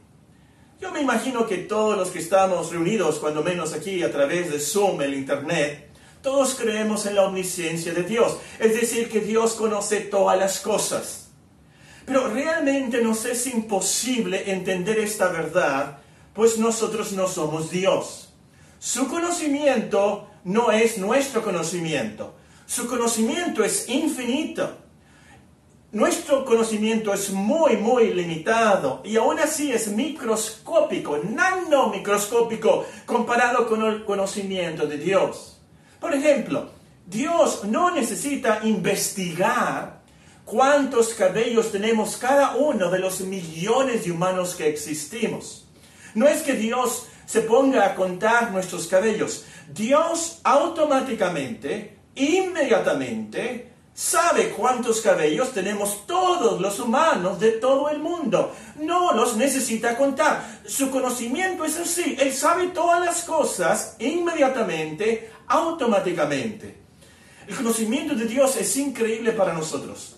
Yo 0.81 0.91
me 0.91 1.01
imagino 1.01 1.47
que 1.47 1.59
todos 1.59 1.97
los 1.97 2.11
que 2.11 2.19
estamos 2.19 2.71
reunidos, 2.71 3.19
cuando 3.19 3.43
menos 3.43 3.73
aquí 3.73 4.03
a 4.03 4.11
través 4.11 4.51
de 4.51 4.59
Zoom, 4.59 5.01
el 5.03 5.15
Internet, 5.15 5.91
todos 6.23 6.55
creemos 6.55 7.07
en 7.07 7.17
la 7.17 7.25
omnisciencia 7.25 7.93
de 7.93 8.03
Dios. 8.03 8.39
Es 8.59 8.75
decir, 8.75 9.11
que 9.11 9.21
Dios 9.21 9.55
conoce 9.55 10.01
todas 10.01 10.39
las 10.39 10.61
cosas. 10.61 11.29
Pero 12.07 12.29
realmente 12.29 13.03
nos 13.03 13.25
es 13.25 13.47
imposible 13.47 14.51
entender 14.51 14.99
esta 14.99 15.29
verdad, 15.29 15.99
pues 16.35 16.59
nosotros 16.59 17.13
no 17.13 17.29
somos 17.29 17.71
Dios. 17.71 18.24
Su 18.85 19.09
conocimiento 19.09 20.29
no 20.45 20.71
es 20.71 20.99
nuestro 20.99 21.43
conocimiento. 21.43 22.35
Su 22.67 22.87
conocimiento 22.87 23.65
es 23.65 23.89
infinito. 23.89 24.77
Nuestro 25.93 26.45
conocimiento 26.45 27.15
es 27.15 27.31
muy, 27.31 27.79
muy 27.79 28.13
limitado 28.13 29.01
y 29.03 29.17
aún 29.17 29.39
así 29.39 29.73
es 29.73 29.89
microscópico, 29.89 31.17
nanomicroscópico 31.17 32.85
comparado 33.07 33.67
con 33.67 33.83
el 33.87 34.05
conocimiento 34.05 34.87
de 34.87 34.99
Dios. 34.99 35.63
Por 35.99 36.13
ejemplo, 36.13 36.69
Dios 37.07 37.65
no 37.65 37.91
necesita 37.91 38.61
investigar 38.65 40.03
cuántos 40.45 41.15
cabellos 41.15 41.73
tenemos 41.73 42.19
cada 42.19 42.57
uno 42.57 42.91
de 42.91 42.99
los 42.99 43.21
millones 43.21 44.05
de 44.05 44.13
humanos 44.13 44.55
que 44.55 44.69
existimos. 44.69 45.67
No 46.15 46.29
es 46.29 46.43
que 46.43 46.53
Dios 46.53 47.07
se 47.27 47.43
ponga 47.43 47.87
a 47.87 47.95
contar 47.95 48.51
nuestros 48.51 48.87
cabellos. 48.87 49.45
Dios 49.73 50.41
automáticamente, 50.45 51.99
inmediatamente, 52.15 53.73
sabe 53.95 54.51
cuántos 54.51 55.01
cabellos 55.01 55.53
tenemos 55.53 56.07
todos 56.07 56.61
los 56.61 56.81
humanos 56.81 57.39
de 57.39 57.53
todo 57.53 57.89
el 57.89 58.01
mundo. 58.01 58.53
No 58.81 59.13
los 59.13 59.37
necesita 59.37 59.97
contar. 59.97 60.61
Su 60.67 60.91
conocimiento 60.91 61.65
es 61.65 61.79
así. 61.79 62.17
Él 62.19 62.33
sabe 62.33 62.69
todas 62.69 63.05
las 63.05 63.23
cosas 63.23 63.97
inmediatamente, 64.01 65.31
automáticamente. 65.47 66.83
El 67.47 67.55
conocimiento 67.57 68.15
de 68.15 68.25
Dios 68.25 68.57
es 68.57 68.77
increíble 68.77 69.33
para 69.33 69.53
nosotros. 69.53 70.17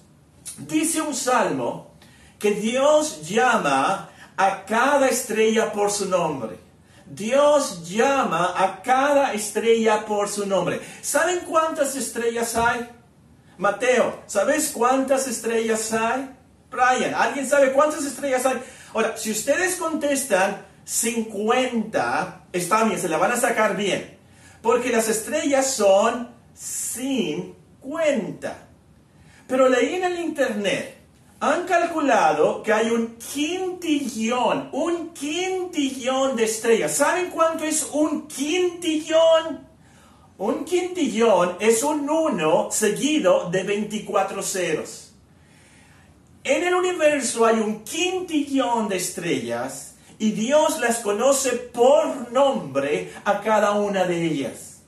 Dice 0.58 1.02
un 1.02 1.14
salmo 1.14 1.96
que 2.38 2.52
Dios 2.52 3.28
llama 3.28 4.10
a 4.36 4.64
cada 4.64 5.08
estrella 5.08 5.72
por 5.72 5.90
su 5.90 6.06
nombre. 6.08 6.65
Dios 7.08 7.88
llama 7.88 8.54
a 8.56 8.82
cada 8.82 9.32
estrella 9.32 10.04
por 10.04 10.28
su 10.28 10.46
nombre. 10.46 10.80
¿Saben 11.02 11.40
cuántas 11.40 11.96
estrellas 11.96 12.56
hay? 12.56 12.88
Mateo, 13.58 14.22
¿sabes 14.26 14.70
cuántas 14.70 15.28
estrellas 15.28 15.92
hay? 15.92 16.30
Brian, 16.70 17.14
¿alguien 17.14 17.48
sabe 17.48 17.72
cuántas 17.72 18.04
estrellas 18.04 18.44
hay? 18.44 18.60
Ahora, 18.92 19.16
si 19.16 19.30
ustedes 19.30 19.76
contestan 19.76 20.66
50, 20.84 22.46
está 22.52 22.84
bien, 22.84 23.00
se 23.00 23.08
la 23.08 23.18
van 23.18 23.32
a 23.32 23.36
sacar 23.36 23.76
bien. 23.76 24.18
Porque 24.60 24.90
las 24.90 25.08
estrellas 25.08 25.70
son 25.70 26.30
50. 26.54 28.56
Pero 29.46 29.68
leí 29.68 29.94
en 29.94 30.04
el 30.04 30.20
internet 30.20 30.95
han 31.40 31.66
calculado 31.66 32.62
que 32.62 32.72
hay 32.72 32.90
un 32.90 33.16
quintillón, 33.16 34.70
un 34.72 35.12
quintillón 35.12 36.34
de 36.34 36.44
estrellas. 36.44 36.94
¿Saben 36.94 37.30
cuánto 37.30 37.64
es 37.64 37.88
un 37.92 38.26
quintillón? 38.26 39.66
Un 40.38 40.64
quintillón 40.64 41.56
es 41.60 41.82
un 41.82 42.08
1 42.08 42.68
seguido 42.70 43.50
de 43.50 43.62
24 43.64 44.42
ceros. 44.42 45.14
En 46.42 46.64
el 46.64 46.74
universo 46.74 47.44
hay 47.44 47.58
un 47.58 47.84
quintillón 47.84 48.88
de 48.88 48.96
estrellas 48.96 49.96
y 50.18 50.30
Dios 50.30 50.78
las 50.80 51.00
conoce 51.00 51.50
por 51.52 52.32
nombre 52.32 53.12
a 53.24 53.40
cada 53.40 53.72
una 53.72 54.04
de 54.04 54.24
ellas. 54.24 54.80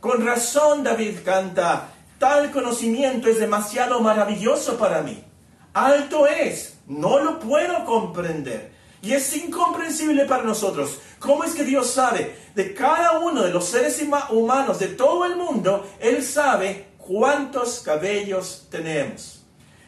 Con 0.00 0.24
razón 0.26 0.82
David 0.82 1.18
canta, 1.24 1.90
tal 2.18 2.50
conocimiento 2.50 3.28
es 3.28 3.38
demasiado 3.38 4.00
maravilloso 4.00 4.76
para 4.78 5.02
mí 5.02 5.31
alto 5.72 6.26
es, 6.26 6.78
no 6.86 7.18
lo 7.18 7.38
puedo 7.38 7.84
comprender. 7.84 8.72
Y 9.02 9.12
es 9.12 9.36
incomprensible 9.36 10.26
para 10.26 10.44
nosotros. 10.44 10.98
¿Cómo 11.18 11.42
es 11.42 11.54
que 11.54 11.64
Dios 11.64 11.90
sabe 11.90 12.36
de 12.54 12.72
cada 12.72 13.18
uno 13.18 13.42
de 13.42 13.50
los 13.50 13.66
seres 13.66 14.00
humanos 14.30 14.78
de 14.78 14.88
todo 14.88 15.24
el 15.24 15.36
mundo? 15.36 15.88
Él 15.98 16.22
sabe 16.22 16.92
cuántos 16.98 17.80
cabellos 17.80 18.68
tenemos. 18.70 19.44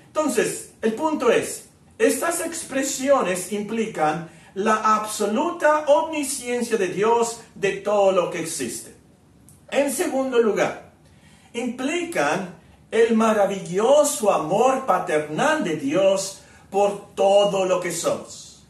Entonces, 0.06 0.72
el 0.82 0.94
punto 0.94 1.30
es, 1.30 1.68
estas 1.98 2.40
expresiones 2.40 3.52
implican 3.52 4.28
la 4.54 4.96
absoluta 4.96 5.86
omnisciencia 5.86 6.76
de 6.76 6.88
Dios 6.88 7.40
de 7.54 7.72
todo 7.78 8.12
lo 8.12 8.30
que 8.30 8.40
existe. 8.40 8.94
En 9.70 9.92
segundo 9.92 10.38
lugar, 10.38 10.92
implican 11.52 12.53
el 12.94 13.16
maravilloso 13.16 14.30
amor 14.30 14.86
paternal 14.86 15.64
de 15.64 15.74
Dios 15.74 16.42
por 16.70 17.12
todo 17.16 17.64
lo 17.64 17.80
que 17.80 17.90
somos. 17.90 18.64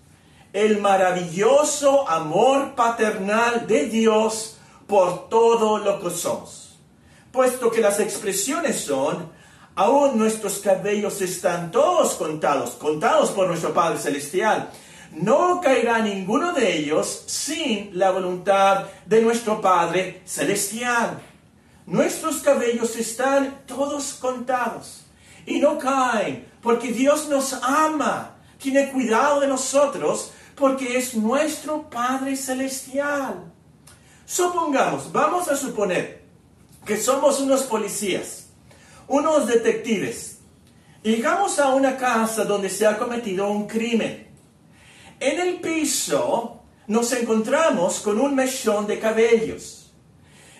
El 0.50 0.80
maravilloso 0.80 2.08
amor 2.08 2.74
paternal 2.74 3.66
de 3.66 3.84
Dios 3.84 4.56
por 4.86 5.28
todo 5.28 5.76
lo 5.76 6.00
que 6.00 6.08
somos. 6.08 6.78
Puesto 7.32 7.70
que 7.70 7.82
las 7.82 8.00
expresiones 8.00 8.80
son, 8.80 9.30
aún 9.74 10.16
nuestros 10.16 10.58
cabellos 10.60 11.20
están 11.20 11.70
todos 11.70 12.14
contados, 12.14 12.70
contados 12.70 13.30
por 13.30 13.46
nuestro 13.46 13.74
Padre 13.74 13.98
Celestial. 13.98 14.70
No 15.12 15.60
caerá 15.60 15.98
ninguno 15.98 16.54
de 16.54 16.78
ellos 16.78 17.24
sin 17.26 17.90
la 17.92 18.10
voluntad 18.10 18.86
de 19.04 19.20
nuestro 19.20 19.60
Padre 19.60 20.22
Celestial. 20.24 21.20
Nuestros 21.86 22.38
cabellos 22.38 22.96
están 22.96 23.62
todos 23.66 24.14
contados 24.14 25.02
y 25.44 25.60
no 25.60 25.78
caen 25.78 26.46
porque 26.62 26.92
Dios 26.92 27.28
nos 27.28 27.52
ama, 27.62 28.36
tiene 28.58 28.90
cuidado 28.90 29.40
de 29.40 29.48
nosotros 29.48 30.30
porque 30.54 30.96
es 30.96 31.14
nuestro 31.14 31.90
Padre 31.90 32.36
Celestial. 32.36 33.52
Supongamos, 34.24 35.12
vamos 35.12 35.48
a 35.48 35.56
suponer 35.56 36.24
que 36.86 36.96
somos 36.96 37.40
unos 37.40 37.64
policías, 37.64 38.46
unos 39.06 39.46
detectives. 39.46 40.38
Llegamos 41.02 41.58
a 41.58 41.74
una 41.74 41.98
casa 41.98 42.44
donde 42.44 42.70
se 42.70 42.86
ha 42.86 42.96
cometido 42.96 43.50
un 43.50 43.66
crimen. 43.66 44.26
En 45.20 45.40
el 45.40 45.60
piso 45.60 46.62
nos 46.86 47.12
encontramos 47.12 48.00
con 48.00 48.18
un 48.18 48.34
mechón 48.34 48.86
de 48.86 48.98
cabellos. 48.98 49.73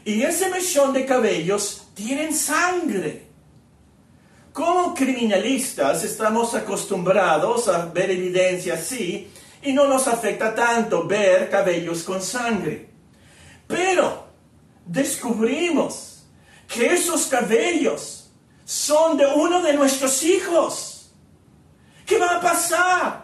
Y 0.05 0.23
ese 0.23 0.51
mechón 0.51 0.93
de 0.93 1.07
cabellos 1.07 1.89
tiene 1.95 2.33
sangre. 2.33 3.27
Como 4.53 4.95
criminalistas 4.95 6.05
estamos 6.05 6.55
acostumbrados 6.55 7.69
a 7.69 7.87
ver 7.87 8.11
evidencia 8.11 8.75
así 8.75 9.31
y 9.63 9.73
no 9.73 9.89
nos 9.89 10.07
afecta 10.07 10.55
tanto 10.55 11.07
ver 11.07 11.51
cabellos 11.51 12.03
con 12.03 12.21
sangre. 12.21 12.91
Pero 13.67 14.27
descubrimos 14.85 16.25
que 16.69 16.87
esos 16.87 17.27
cabellos 17.27 18.31
son 18.65 19.17
de 19.17 19.27
uno 19.27 19.63
de 19.63 19.73
nuestros 19.73 20.23
hijos. 20.23 21.11
¿Qué 22.07 22.19
va 22.19 22.37
a 22.37 22.41
pasar? 22.41 23.24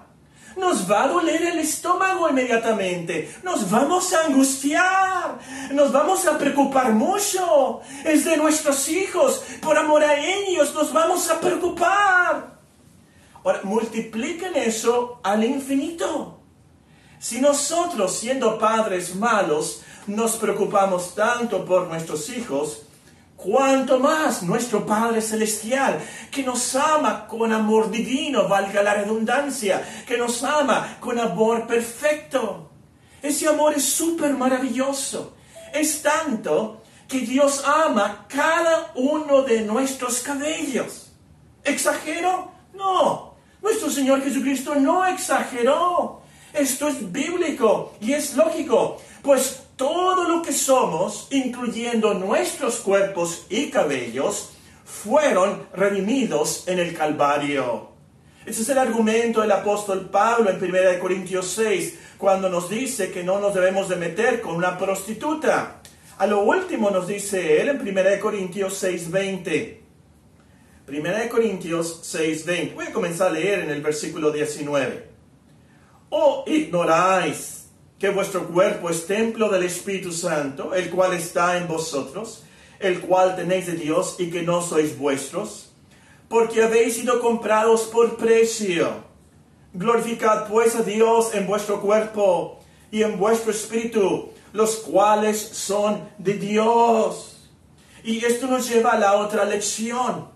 Nos 0.61 0.91
va 0.91 1.05
a 1.05 1.09
doler 1.09 1.43
el 1.43 1.59
estómago 1.59 2.29
inmediatamente. 2.29 3.35
Nos 3.43 3.71
vamos 3.71 4.13
a 4.13 4.27
angustiar. 4.27 5.39
Nos 5.73 5.91
vamos 5.91 6.27
a 6.27 6.37
preocupar 6.37 6.93
mucho. 6.93 7.81
Es 8.05 8.27
de 8.27 8.37
nuestros 8.37 8.89
hijos. 8.89 9.43
Por 9.63 9.79
amor 9.79 10.05
a 10.05 10.17
ellos 10.17 10.75
nos 10.75 10.93
vamos 10.93 11.31
a 11.31 11.41
preocupar. 11.41 12.61
Ahora, 13.43 13.61
multipliquen 13.65 14.55
eso 14.55 15.19
al 15.23 15.43
infinito. 15.45 16.41
Si 17.19 17.41
nosotros, 17.41 18.19
siendo 18.19 18.59
padres 18.59 19.15
malos, 19.15 19.83
nos 20.07 20.37
preocupamos 20.37 21.15
tanto 21.15 21.65
por 21.65 21.87
nuestros 21.89 22.29
hijos, 22.31 22.83
cuanto 23.43 23.99
más 23.99 24.43
nuestro 24.43 24.85
Padre 24.85 25.23
Celestial, 25.23 25.99
que 26.31 26.43
nos 26.43 26.75
ama 26.77 27.27
con 27.27 27.53
amor 27.53 27.91
divino, 27.91 28.49
valga 28.49 28.83
la 28.83 28.95
redundancia, 28.95 29.83
que 30.07 30.19
nos 30.19 30.43
ama 30.45 30.99
con 31.01 31.19
amor 31.19 31.67
perfecto. 31.67 32.71
Ese 33.23 33.49
amor 33.49 33.75
es 33.75 33.85
súper 33.85 34.33
maravilloso. 34.35 35.35
Es 35.73 36.03
tanto 36.03 36.83
que 37.09 37.21
Dios 37.21 37.65
ama 37.65 38.27
cada 38.29 38.93
uno 38.95 39.43
de 39.43 39.63
nuestros 39.63 40.21
cabellos. 40.21 41.13
¿Exagero? 41.65 42.53
No. 42.75 43.35
Nuestro 43.63 43.91
Señor 43.91 44.23
Jesucristo 44.23 44.75
no 44.75 45.05
exageró. 45.07 46.23
Esto 46.53 46.89
es 46.89 47.13
bíblico 47.13 47.95
y 48.01 48.13
es 48.13 48.35
lógico, 48.35 49.01
pues 49.23 49.60
todo 49.81 50.29
lo 50.29 50.43
que 50.43 50.53
somos, 50.53 51.27
incluyendo 51.31 52.13
nuestros 52.13 52.81
cuerpos 52.81 53.47
y 53.49 53.71
cabellos, 53.71 54.51
fueron 54.85 55.69
redimidos 55.73 56.69
en 56.69 56.81
el 56.81 56.93
Calvario. 56.93 57.89
Ese 58.45 58.61
es 58.61 58.69
el 58.69 58.77
argumento 58.77 59.41
del 59.41 59.53
apóstol 59.53 60.11
Pablo 60.11 60.51
en 60.51 60.63
1 60.63 60.99
Corintios 61.01 61.47
6, 61.53 61.99
cuando 62.19 62.51
nos 62.51 62.69
dice 62.69 63.11
que 63.11 63.25
no 63.25 63.41
nos 63.41 63.55
debemos 63.55 63.89
de 63.89 63.97
meter 63.97 64.43
con 64.43 64.55
una 64.55 64.77
prostituta. 64.77 65.81
A 66.19 66.27
lo 66.27 66.43
último 66.43 66.91
nos 66.91 67.07
dice 67.07 67.63
él 67.63 67.71
en 67.71 67.81
1 67.81 68.21
Corintios 68.21 68.85
6:20. 68.85 69.81
1 70.89 71.29
Corintios 71.31 72.03
6:20. 72.03 72.75
Voy 72.75 72.85
a 72.85 72.93
comenzar 72.93 73.29
a 73.29 73.33
leer 73.33 73.61
en 73.61 73.71
el 73.71 73.81
versículo 73.81 74.31
19. 74.31 75.09
¿O 76.11 76.45
ignoráis 76.47 77.60
que 78.01 78.09
vuestro 78.09 78.49
cuerpo 78.49 78.89
es 78.89 79.07
templo 79.07 79.51
del 79.51 79.65
Espíritu 79.65 80.11
Santo, 80.11 80.75
el 80.75 80.89
cual 80.89 81.13
está 81.13 81.59
en 81.59 81.69
vosotros, 81.69 82.45
el 82.79 83.01
cual 83.01 83.37
tenéis 83.37 83.67
de 83.67 83.75
Dios 83.75 84.17
y 84.19 84.31
que 84.31 84.43
no 84.43 84.63
sois 84.63 84.97
vuestros, 84.97 85.71
porque 86.27 86.63
habéis 86.63 86.97
sido 86.97 87.21
comprados 87.21 87.83
por 87.83 88.17
precio. 88.17 89.05
Glorificad 89.75 90.49
pues 90.49 90.75
a 90.77 90.83
Dios 90.83 91.35
en 91.35 91.47
vuestro 91.47 91.83
cuerpo 91.83 92.61
y 92.91 93.03
en 93.03 93.19
vuestro 93.19 93.51
espíritu, 93.51 94.31
los 94.55 94.77
cuales 94.77 95.39
son 95.39 96.09
de 96.17 96.35
Dios. 96.35 97.51
Y 98.03 98.25
esto 98.25 98.47
nos 98.47 98.67
lleva 98.67 98.93
a 98.93 98.99
la 98.99 99.17
otra 99.17 99.45
lección. 99.45 100.31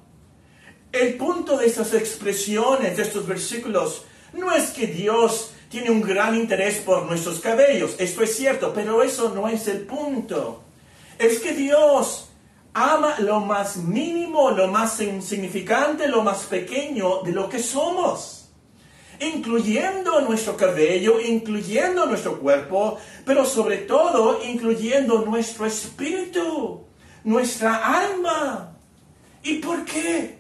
El 0.93 1.15
punto 1.15 1.57
de 1.57 1.67
estas 1.67 1.95
expresiones, 1.95 2.99
de 2.99 3.05
estos 3.05 3.27
versículos, 3.27 4.05
no 4.35 4.53
es 4.53 4.71
que 4.71 4.87
Dios 4.87 5.54
tiene 5.75 5.91
un 5.91 6.03
gran 6.03 6.37
interés 6.37 6.77
por 6.77 7.03
nuestros 7.07 7.41
cabellos. 7.41 7.97
Esto 7.99 8.23
es 8.23 8.37
cierto, 8.37 8.73
pero 8.73 9.03
eso 9.03 9.31
no 9.35 9.49
es 9.49 9.67
el 9.67 9.81
punto. 9.81 10.63
Es 11.19 11.41
que 11.41 11.53
Dios 11.53 12.29
ama 12.73 13.17
lo 13.19 13.41
más 13.41 13.79
mínimo, 13.79 14.53
lo 14.53 14.69
más 14.69 15.01
insignificante, 15.01 16.07
lo 16.07 16.23
más 16.23 16.45
pequeño 16.45 17.23
de 17.23 17.33
lo 17.33 17.49
que 17.49 17.59
somos. 17.59 18.51
Incluyendo 19.19 20.21
nuestro 20.21 20.57
cabello, 20.57 21.21
incluyendo 21.21 22.07
nuestro 22.07 22.39
cuerpo, 22.39 22.97
pero 23.25 23.45
sobre 23.45 23.79
todo 23.79 24.45
incluyendo 24.45 25.25
nuestro 25.25 25.67
espíritu, 25.67 26.85
nuestra 27.25 28.01
alma. 28.01 28.77
¿Y 29.43 29.55
por 29.55 29.85
qué? 29.85 30.39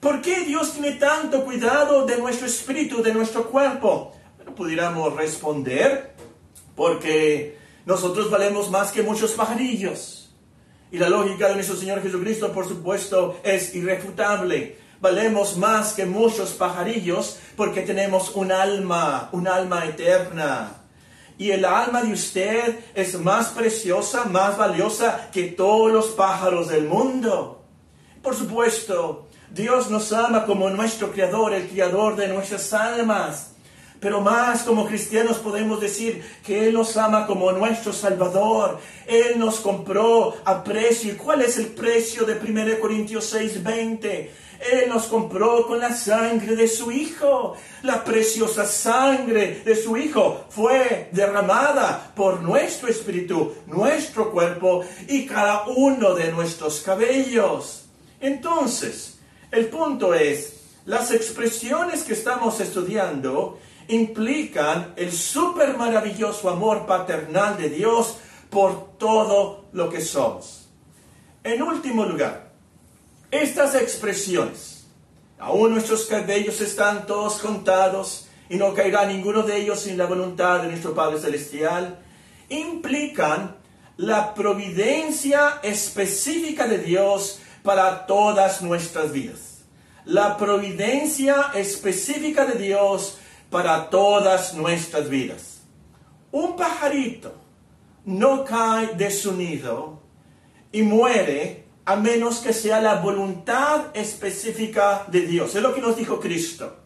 ¿Por 0.00 0.22
qué 0.22 0.40
Dios 0.40 0.72
tiene 0.72 0.92
tanto 0.92 1.44
cuidado 1.44 2.06
de 2.06 2.16
nuestro 2.16 2.46
espíritu, 2.46 3.02
de 3.02 3.12
nuestro 3.12 3.50
cuerpo? 3.50 4.14
Pudiéramos 4.56 5.14
responder, 5.14 6.14
porque 6.74 7.58
nosotros 7.84 8.30
valemos 8.30 8.70
más 8.70 8.92
que 8.92 9.02
muchos 9.02 9.32
pajarillos. 9.32 10.34
Y 10.90 10.98
la 10.98 11.08
lógica 11.08 11.48
de 11.48 11.54
nuestro 11.54 11.76
Señor 11.76 12.02
Jesucristo, 12.02 12.52
por 12.52 12.68
supuesto, 12.68 13.40
es 13.42 13.74
irrefutable. 13.74 14.76
Valemos 15.00 15.56
más 15.56 15.94
que 15.94 16.06
muchos 16.06 16.50
pajarillos 16.50 17.38
porque 17.56 17.80
tenemos 17.80 18.36
un 18.36 18.52
alma, 18.52 19.28
un 19.32 19.48
alma 19.48 19.84
eterna. 19.86 20.82
Y 21.38 21.50
el 21.50 21.64
alma 21.64 22.02
de 22.02 22.12
usted 22.12 22.78
es 22.94 23.18
más 23.18 23.48
preciosa, 23.48 24.26
más 24.26 24.56
valiosa 24.56 25.30
que 25.32 25.44
todos 25.44 25.90
los 25.90 26.06
pájaros 26.08 26.68
del 26.68 26.86
mundo. 26.86 27.64
Por 28.22 28.36
supuesto, 28.36 29.26
Dios 29.50 29.90
nos 29.90 30.12
ama 30.12 30.46
como 30.46 30.70
nuestro 30.70 31.10
Creador, 31.10 31.52
el 31.52 31.68
Creador 31.68 32.14
de 32.16 32.28
nuestras 32.28 32.72
almas. 32.72 33.51
Pero 34.02 34.20
más 34.20 34.64
como 34.64 34.84
cristianos 34.84 35.38
podemos 35.38 35.80
decir 35.80 36.24
que 36.44 36.66
Él 36.66 36.74
nos 36.74 36.96
ama 36.96 37.24
como 37.24 37.52
nuestro 37.52 37.92
Salvador. 37.92 38.80
Él 39.06 39.38
nos 39.38 39.60
compró 39.60 40.34
a 40.44 40.64
precio. 40.64 41.12
¿Y 41.12 41.14
cuál 41.14 41.40
es 41.42 41.56
el 41.56 41.66
precio 41.66 42.24
de 42.24 42.34
1 42.34 42.80
Corintios 42.80 43.32
6:20? 43.32 44.28
Él 44.72 44.88
nos 44.88 45.04
compró 45.04 45.68
con 45.68 45.78
la 45.78 45.94
sangre 45.94 46.56
de 46.56 46.66
su 46.66 46.90
Hijo. 46.90 47.56
La 47.84 48.02
preciosa 48.02 48.66
sangre 48.66 49.62
de 49.64 49.76
su 49.76 49.96
Hijo 49.96 50.46
fue 50.48 51.08
derramada 51.12 52.12
por 52.16 52.42
nuestro 52.42 52.88
espíritu, 52.88 53.54
nuestro 53.68 54.32
cuerpo 54.32 54.84
y 55.06 55.26
cada 55.26 55.66
uno 55.68 56.16
de 56.16 56.32
nuestros 56.32 56.80
cabellos. 56.80 57.84
Entonces, 58.20 59.20
el 59.52 59.66
punto 59.66 60.12
es, 60.12 60.54
las 60.86 61.12
expresiones 61.12 62.02
que 62.02 62.14
estamos 62.14 62.58
estudiando 62.58 63.60
implican 63.88 64.94
el 64.96 65.12
súper 65.12 65.76
maravilloso 65.76 66.48
amor 66.48 66.86
paternal 66.86 67.56
de 67.56 67.68
Dios 67.70 68.16
por 68.50 68.96
todo 68.98 69.66
lo 69.72 69.90
que 69.90 70.00
somos. 70.00 70.68
En 71.44 71.62
último 71.62 72.04
lugar, 72.04 72.52
estas 73.30 73.74
expresiones, 73.74 74.86
aún 75.38 75.72
nuestros 75.72 76.04
cabellos 76.04 76.60
están 76.60 77.06
todos 77.06 77.38
contados 77.38 78.28
y 78.48 78.56
no 78.56 78.74
caerá 78.74 79.06
ninguno 79.06 79.42
de 79.42 79.56
ellos 79.56 79.80
sin 79.80 79.96
la 79.96 80.06
voluntad 80.06 80.62
de 80.62 80.68
nuestro 80.68 80.94
Padre 80.94 81.18
Celestial, 81.18 81.98
implican 82.50 83.56
la 83.96 84.34
providencia 84.34 85.60
específica 85.62 86.66
de 86.66 86.78
Dios 86.78 87.40
para 87.62 88.06
todas 88.06 88.62
nuestras 88.62 89.12
vidas. 89.12 89.62
La 90.04 90.36
providencia 90.36 91.52
específica 91.54 92.44
de 92.44 92.58
Dios 92.58 93.18
para 93.52 93.90
todas 93.90 94.54
nuestras 94.54 95.08
vidas. 95.08 95.60
Un 96.32 96.56
pajarito 96.56 97.34
no 98.04 98.44
cae 98.44 98.94
de 98.96 99.10
su 99.10 99.34
nido 99.34 100.00
y 100.72 100.82
muere 100.82 101.66
a 101.84 101.96
menos 101.96 102.38
que 102.38 102.54
sea 102.54 102.80
la 102.80 102.94
voluntad 102.96 103.94
específica 103.94 105.04
de 105.08 105.20
Dios. 105.20 105.54
Es 105.54 105.62
lo 105.62 105.74
que 105.74 105.82
nos 105.82 105.96
dijo 105.96 106.18
Cristo. 106.18 106.78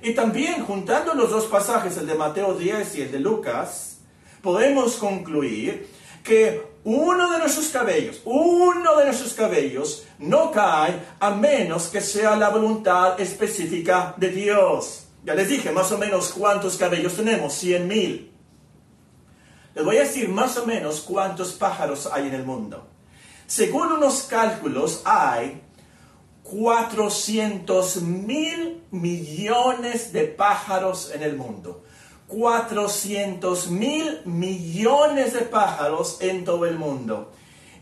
Y 0.00 0.12
también 0.12 0.64
juntando 0.64 1.12
los 1.14 1.30
dos 1.30 1.46
pasajes, 1.46 1.96
el 1.96 2.06
de 2.06 2.14
Mateo 2.14 2.54
10 2.54 2.96
y 2.96 3.02
el 3.02 3.12
de 3.12 3.18
Lucas, 3.18 3.98
podemos 4.42 4.96
concluir 4.96 5.88
que 6.22 6.62
uno 6.84 7.32
de 7.32 7.38
nuestros 7.38 7.68
cabellos, 7.68 8.20
uno 8.24 8.96
de 8.96 9.06
nuestros 9.06 9.34
cabellos 9.34 10.04
no 10.20 10.52
cae 10.52 11.00
a 11.18 11.30
menos 11.30 11.88
que 11.88 12.00
sea 12.00 12.36
la 12.36 12.50
voluntad 12.50 13.20
específica 13.20 14.14
de 14.16 14.28
Dios. 14.28 15.05
Ya 15.26 15.34
les 15.34 15.48
dije 15.48 15.72
más 15.72 15.90
o 15.90 15.98
menos 15.98 16.28
cuántos 16.28 16.76
cabellos 16.76 17.16
tenemos, 17.16 17.52
100 17.54 17.88
mil. 17.88 18.30
Les 19.74 19.84
voy 19.84 19.96
a 19.96 20.02
decir 20.02 20.28
más 20.28 20.56
o 20.56 20.64
menos 20.64 21.00
cuántos 21.00 21.52
pájaros 21.54 22.08
hay 22.12 22.28
en 22.28 22.34
el 22.34 22.44
mundo. 22.44 22.86
Según 23.48 23.90
unos 23.90 24.22
cálculos, 24.22 25.02
hay 25.04 25.62
400 26.44 28.02
mil 28.02 28.84
millones 28.92 30.12
de 30.12 30.26
pájaros 30.26 31.10
en 31.12 31.24
el 31.24 31.36
mundo. 31.36 31.82
400 32.28 33.68
mil 33.70 34.20
millones 34.26 35.32
de 35.32 35.40
pájaros 35.40 36.18
en 36.20 36.44
todo 36.44 36.66
el 36.66 36.78
mundo. 36.78 37.32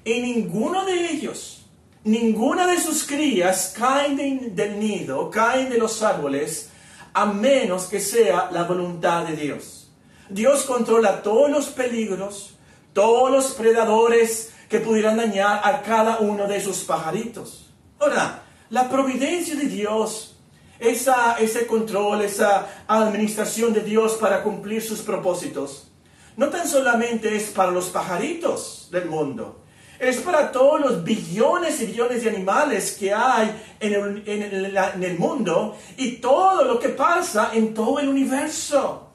Y 0.03 0.23
ninguno 0.23 0.87
de 0.87 1.11
ellos, 1.11 1.67
ninguna 2.05 2.67
de 2.67 2.81
sus 2.81 3.05
crías 3.05 3.75
caen 3.77 4.57
del 4.57 4.81
nido, 4.81 5.31
caen 5.31 5.69
de 5.69 5.77
los 5.77 6.03
árboles, 6.03 6.71
a 7.15 7.27
menos 7.27 7.87
que 7.87 8.01
sea 8.01 8.51
la 8.53 8.65
voluntad 8.65 9.25
de 9.25 9.37
Dios. 9.37 9.89
Dios 10.29 10.65
controla 10.65 11.23
todos 11.23 11.49
los 11.49 11.67
peligros, 11.67 12.57
todos 12.93 13.31
los 13.31 13.53
predadores 13.53 14.53
que 14.69 14.81
pudieran 14.81 15.17
dañar 15.17 15.61
a 15.63 15.83
cada 15.83 16.19
uno 16.19 16.47
de 16.47 16.57
esos 16.57 16.79
pajaritos. 16.85 17.73
Ahora, 18.01 18.43
la 18.71 18.89
providencia 18.89 19.55
de 19.55 19.67
Dios, 19.67 20.37
esa, 20.81 21.37
ese 21.39 21.67
control, 21.67 22.23
esa 22.23 22.85
administración 22.89 23.73
de 23.73 23.81
Dios 23.81 24.15
para 24.15 24.43
cumplir 24.43 24.83
sus 24.83 25.01
propósitos, 25.01 25.93
no 26.37 26.49
tan 26.49 26.69
solamente 26.69 27.37
es 27.37 27.51
para 27.51 27.71
los 27.71 27.87
pajaritos 27.91 28.89
del 28.91 29.07
mundo, 29.07 29.64
es 30.09 30.19
para 30.19 30.53
todos 30.53 30.81
los 30.81 31.05
billones 31.05 31.81
y 31.81 31.87
billones 31.87 32.23
de 32.23 32.31
animales 32.31 32.97
que 32.99 33.13
hay 33.13 33.55
en 33.81 33.95
el, 33.95 34.77
en 34.77 35.05
el 35.05 35.19
mundo 35.19 35.77
y 35.97 36.17
todo 36.17 36.65
lo 36.65 36.79
que 36.79 36.91
pasa 36.91 37.51
en 37.53 37.75
todo 37.75 37.99
el 37.99 38.09
universo. 38.09 39.09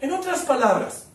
En 0.00 0.12
otras 0.12 0.40
palabras, 0.40 1.06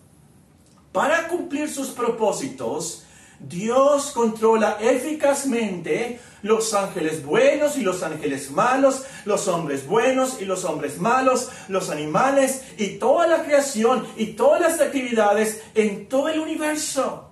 para 0.91 1.28
cumplir 1.28 1.69
sus 1.69 1.89
propósitos, 1.89 3.06
Dios 3.39 4.12
controla 4.12 4.78
eficazmente 4.80 6.19
los 6.43 6.74
ángeles 6.74 7.26
buenos 7.26 7.78
y 7.78 7.82
los 7.82 8.04
ángeles 8.04 8.52
malos, 8.52 9.04
los 9.26 9.47
hombres 9.47 9.88
buenos 9.88 10.41
y 10.41 10.45
los 10.45 10.63
hombres 10.65 11.00
malos, 11.00 11.50
los 11.67 11.89
animales 11.89 12.63
y 12.78 13.00
toda 13.00 13.28
la 13.28 13.43
creación 13.43 14.06
y 14.15 14.34
todas 14.34 14.62
las 14.62 14.80
actividades 14.80 15.62
en 15.74 16.08
todo 16.08 16.30
el 16.30 16.39
universo. 16.39 17.31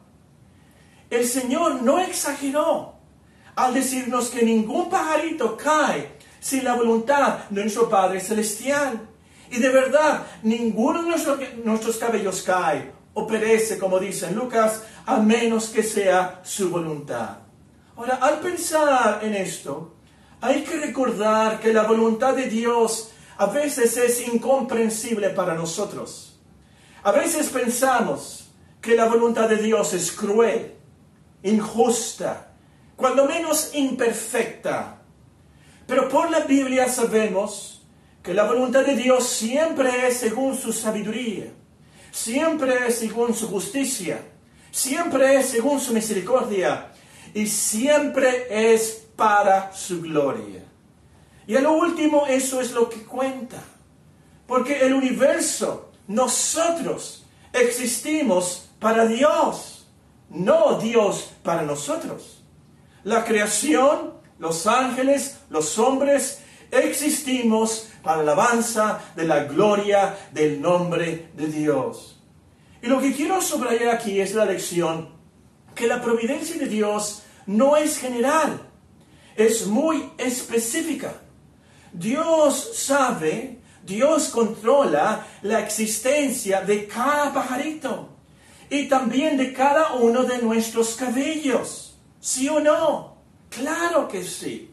El 1.10 1.26
Señor 1.26 1.82
no 1.82 2.00
exageró 2.00 2.96
al 3.56 3.74
decirnos 3.74 4.30
que 4.30 4.44
ningún 4.44 4.90
pajarito 4.90 5.58
cae 5.58 6.20
sin 6.40 6.64
la 6.64 6.76
voluntad 6.76 7.50
de 7.50 7.62
nuestro 7.62 7.90
Padre 7.90 8.20
Celestial. 8.20 9.02
Y 9.52 9.60
de 9.60 9.70
verdad, 9.70 10.28
ninguno 10.44 11.04
de 11.04 11.10
nuestros, 11.66 11.98
cabellos 11.98 12.44
cae 12.44 12.92
o 13.14 13.26
perece, 13.26 13.78
como 13.80 14.00
dice 14.00 14.28
en 14.28 14.36
Lucas, 14.36 14.84
a 15.06 15.18
menos 15.18 15.70
que 15.70 15.84
sea 15.84 16.42
su 16.44 16.70
voluntad. 16.70 17.40
Ahora, 17.98 18.20
al 18.22 18.40
pensar 18.40 19.20
en 19.24 19.34
esto, 19.34 19.96
hay 20.40 20.64
que 20.64 20.78
recordar 20.78 21.60
que 21.60 21.74
la 21.74 21.84
voluntad 21.84 22.36
de 22.36 22.46
Dios 22.46 23.12
a 23.38 23.48
veces 23.48 23.98
es 23.98 24.28
incomprensible 24.28 25.32
para 25.32 25.56
nosotros. 25.56 26.40
A 27.04 27.12
veces 27.12 27.50
pensamos 27.50 28.50
que 28.80 28.96
la 28.96 29.06
voluntad 29.06 29.50
de 29.50 29.58
Dios 29.58 29.94
es 29.94 30.12
cruel, 30.12 30.79
injusta, 31.44 32.52
cuando 32.96 33.26
menos 33.26 33.72
imperfecta. 33.74 35.02
Pero 35.88 36.10
por 36.10 36.30
la 36.30 36.42
Biblia 36.42 36.88
sabemos 36.88 37.82
que 38.22 38.34
la 38.34 38.44
voluntad 38.44 38.86
de 38.86 38.96
Dios 38.96 39.28
siempre 39.28 40.08
es 40.08 40.18
según 40.18 40.56
su 40.56 40.74
sabiduría 40.74 41.54
siempre 42.12 42.88
es 42.88 43.00
según 43.00 43.34
su 43.34 43.48
justicia, 43.48 44.22
siempre 44.72 45.36
es 45.38 45.48
según 45.48 45.80
su 45.80 45.94
misericordia 45.94 46.92
y 47.34 47.48
siempre 47.48 48.48
es 48.50 49.06
para 49.16 49.74
su 49.74 50.02
gloria. 50.02 50.64
Y 51.48 51.56
a 51.56 51.62
lo 51.62 51.74
último, 51.74 52.28
eso 52.28 52.62
es 52.62 52.72
lo 52.72 52.90
que 52.90 53.04
cuenta. 53.04 53.62
Porque 54.46 54.80
el 54.80 54.94
universo, 54.94 55.92
nosotros 56.08 57.26
existimos 57.54 58.70
para 58.80 59.06
Dios, 59.06 59.79
no 60.30 60.80
Dios 60.80 61.32
para 61.44 61.64
nosotros. 61.64 62.44
La 63.04 63.24
creación, 63.26 64.14
los 64.38 64.68
ángeles, 64.68 65.40
los 65.50 65.80
hombres, 65.80 66.42
existimos 66.72 67.90
para 68.04 68.18
la 68.18 68.34
alabanza 68.34 69.00
de 69.16 69.26
la 69.26 69.46
gloria 69.46 70.18
del 70.32 70.62
nombre 70.62 71.30
de 71.36 71.48
Dios. 71.48 72.20
Y 72.82 72.88
lo 72.88 73.02
que 73.02 73.14
quiero 73.14 73.42
subrayar 73.42 73.96
aquí 73.96 74.20
es 74.20 74.34
la 74.34 74.46
lección 74.46 75.10
que 75.76 75.88
la 75.88 76.02
providencia 76.02 76.58
de 76.58 76.68
Dios 76.68 77.24
no 77.46 77.76
es 77.78 77.98
general, 77.98 78.62
es 79.36 79.66
muy 79.66 80.12
específica. 80.18 81.14
Dios 81.92 82.78
sabe, 82.78 83.60
Dios 83.84 84.30
controla 84.30 85.26
la 85.42 85.60
existencia 85.60 86.62
de 86.62 86.86
cada 86.88 87.34
pajarito 87.34 88.19
y 88.70 88.88
también 88.88 89.38
de 89.38 89.54
cada 89.54 89.94
uno 89.94 90.24
de 90.24 90.40
nuestros 90.40 90.96
cabellos. 90.96 91.98
¿Sí 92.20 92.50
o 92.50 92.60
no? 92.60 93.18
Claro 93.50 94.08
que 94.08 94.24
sí. 94.24 94.72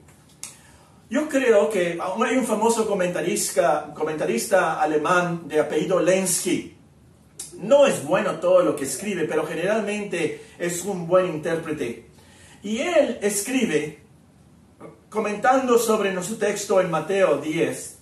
Yo 1.09 1.29
creo 1.29 1.71
que 1.71 1.99
hay 2.01 2.37
un 2.37 2.45
famoso 2.45 2.87
comentarista, 2.87 3.93
comentarista 3.95 4.81
alemán 4.81 5.47
de 5.47 5.61
apellido 5.61 6.01
Lenski. 6.01 6.77
No 7.61 7.87
es 7.87 8.05
bueno 8.05 8.41
todo 8.41 8.63
lo 8.63 8.75
que 8.75 8.85
escribe, 8.85 9.25
pero 9.25 9.47
generalmente 9.47 10.47
es 10.59 10.85
un 10.85 11.07
buen 11.07 11.27
intérprete. 11.27 12.07
Y 12.63 12.79
él 12.79 13.19
escribe, 13.23 14.01
comentando 15.09 15.79
sobre 15.79 16.13
nuestro 16.13 16.37
texto 16.37 16.81
en 16.81 16.91
Mateo 16.91 17.39
10, 17.39 17.99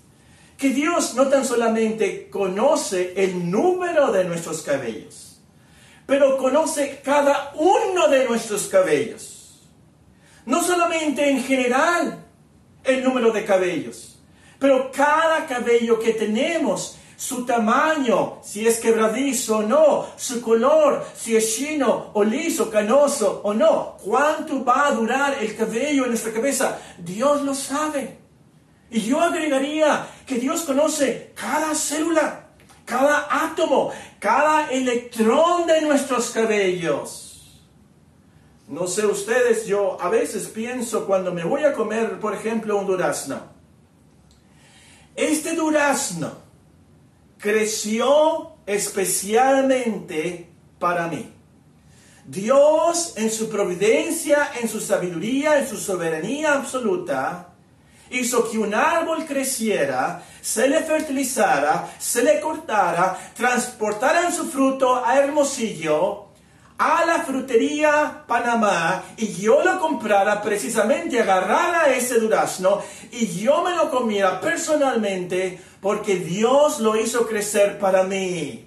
que 0.57 0.71
Dios 0.71 1.15
no 1.15 1.29
tan 1.29 1.45
solamente 1.45 2.31
conoce 2.31 3.13
el 3.17 3.51
número 3.51 4.13
de 4.13 4.25
nuestros 4.25 4.63
cabellos, 4.63 5.24
pero 6.07 6.37
conoce 6.39 7.01
cada 7.03 7.53
uno 7.55 8.09
de 8.09 8.25
nuestros 8.25 8.67
cabellos. 8.69 9.61
No 10.47 10.63
solamente 10.63 11.29
en 11.29 11.43
general, 11.43 12.25
el 12.85 13.03
número 13.03 13.33
de 13.33 13.45
cabellos. 13.45 14.19
Pero 14.59 14.91
cada 14.93 15.47
cabello 15.47 15.99
que 15.99 16.13
tenemos, 16.13 16.99
su 17.17 17.47
tamaño, 17.47 18.41
si 18.43 18.67
es 18.67 18.79
quebradizo 18.79 19.59
o 19.59 19.63
no, 19.63 20.07
su 20.17 20.43
color, 20.43 21.05
si 21.17 21.37
es 21.37 21.57
chino 21.57 22.11
o 22.13 22.25
liso, 22.25 22.71
canoso 22.71 23.41
o 23.45 23.55
no, 23.55 23.97
cuánto 24.05 24.65
va 24.65 24.89
a 24.89 24.93
durar 24.93 25.37
el 25.41 25.57
cabello 25.57 26.05
en 26.05 26.11
nuestra 26.11 26.33
cabeza, 26.33 26.79
Dios 26.99 27.43
lo 27.43 27.55
sabe. 27.55 28.19
Y 28.91 29.01
yo 29.01 29.21
agregaría 29.21 30.07
que 30.27 30.37
Dios 30.37 30.63
conoce 30.63 31.33
cada 31.35 31.75
célula, 31.75 32.44
cada 32.85 33.27
átomo, 33.31 33.93
cada 34.19 34.71
electrón 34.71 35.67
de 35.67 35.83
nuestros 35.83 36.31
cabellos. 36.31 37.61
No 38.69 38.87
sé 38.87 39.07
ustedes, 39.07 39.67
yo 39.67 40.01
a 40.01 40.09
veces 40.09 40.49
pienso 40.49 41.07
cuando 41.07 41.33
me 41.33 41.45
voy 41.45 41.65
a 41.65 41.75
comer, 41.75 42.19
por 42.19 42.35
ejemplo, 42.35 42.77
un 42.79 42.87
durazno. 42.87 43.41
Este 45.15 45.55
durazno 45.55 46.33
creció 47.39 48.53
especialmente 48.67 50.49
para 50.79 51.09
mí. 51.09 51.31
Dios 52.27 53.13
en 53.17 53.31
su 53.31 53.51
providencia, 53.51 54.51
en 54.61 54.69
su 54.69 54.81
sabiduría, 54.81 55.59
en 55.59 55.69
su 55.69 55.77
soberanía 55.77 56.55
absoluta, 56.55 57.54
hizo 58.21 58.51
que 58.51 58.59
un 58.59 58.75
árbol 58.75 59.25
creciera, 59.25 60.23
se 60.41 60.69
le 60.69 60.83
fertilizara, 60.83 61.91
se 61.99 62.23
le 62.23 62.41
cortara, 62.41 63.17
transportara 63.37 64.27
en 64.27 64.33
su 64.33 64.51
fruto 64.51 65.05
a 65.05 65.19
Hermosillo 65.19 66.25
a 66.79 67.05
la 67.05 67.23
frutería 67.23 68.25
Panamá 68.27 69.05
y 69.17 69.33
yo 69.33 69.63
lo 69.63 69.79
comprara 69.79 70.43
precisamente, 70.43 71.21
agarrara 71.21 71.95
ese 71.95 72.19
durazno 72.19 72.83
y 73.13 73.27
yo 73.27 73.63
me 73.63 73.77
lo 73.77 73.91
comiera 73.91 74.41
personalmente 74.41 75.61
porque 75.81 76.17
Dios 76.17 76.81
lo 76.81 76.97
hizo 76.97 77.27
crecer 77.27 77.79
para 77.79 78.03
mí. 78.03 78.67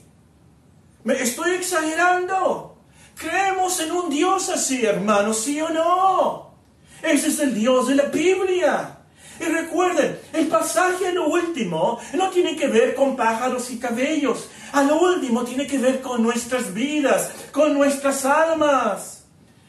¿Me 1.04 1.22
estoy 1.22 1.56
exagerando? 1.56 2.78
Creemos 3.16 3.80
en 3.80 3.92
un 3.92 4.10
Dios 4.10 4.50
así, 4.50 4.86
hermanos, 4.86 5.40
¿sí 5.40 5.60
o 5.60 5.70
no? 5.70 6.54
Ese 7.02 7.28
es 7.28 7.40
el 7.40 7.54
Dios 7.54 7.88
de 7.88 7.96
la 7.96 8.04
Biblia. 8.04 8.97
Y 9.40 9.44
recuerden, 9.46 10.20
el 10.34 10.48
pasaje 10.48 11.08
a 11.08 11.12
lo 11.12 11.28
último 11.28 12.00
no 12.14 12.30
tiene 12.30 12.56
que 12.56 12.68
ver 12.68 12.96
con 12.96 13.16
pájaros 13.16 13.70
y 13.72 13.80
cabellos. 13.80 14.50
A 14.74 14.84
lo 14.84 15.00
último 15.00 15.44
tiene 15.44 15.68
que 15.68 15.78
ver 15.78 16.02
con 16.02 16.24
nuestras 16.24 16.74
vidas, 16.74 17.32
con 17.52 17.74
nuestras 17.74 18.26
almas. 18.26 19.26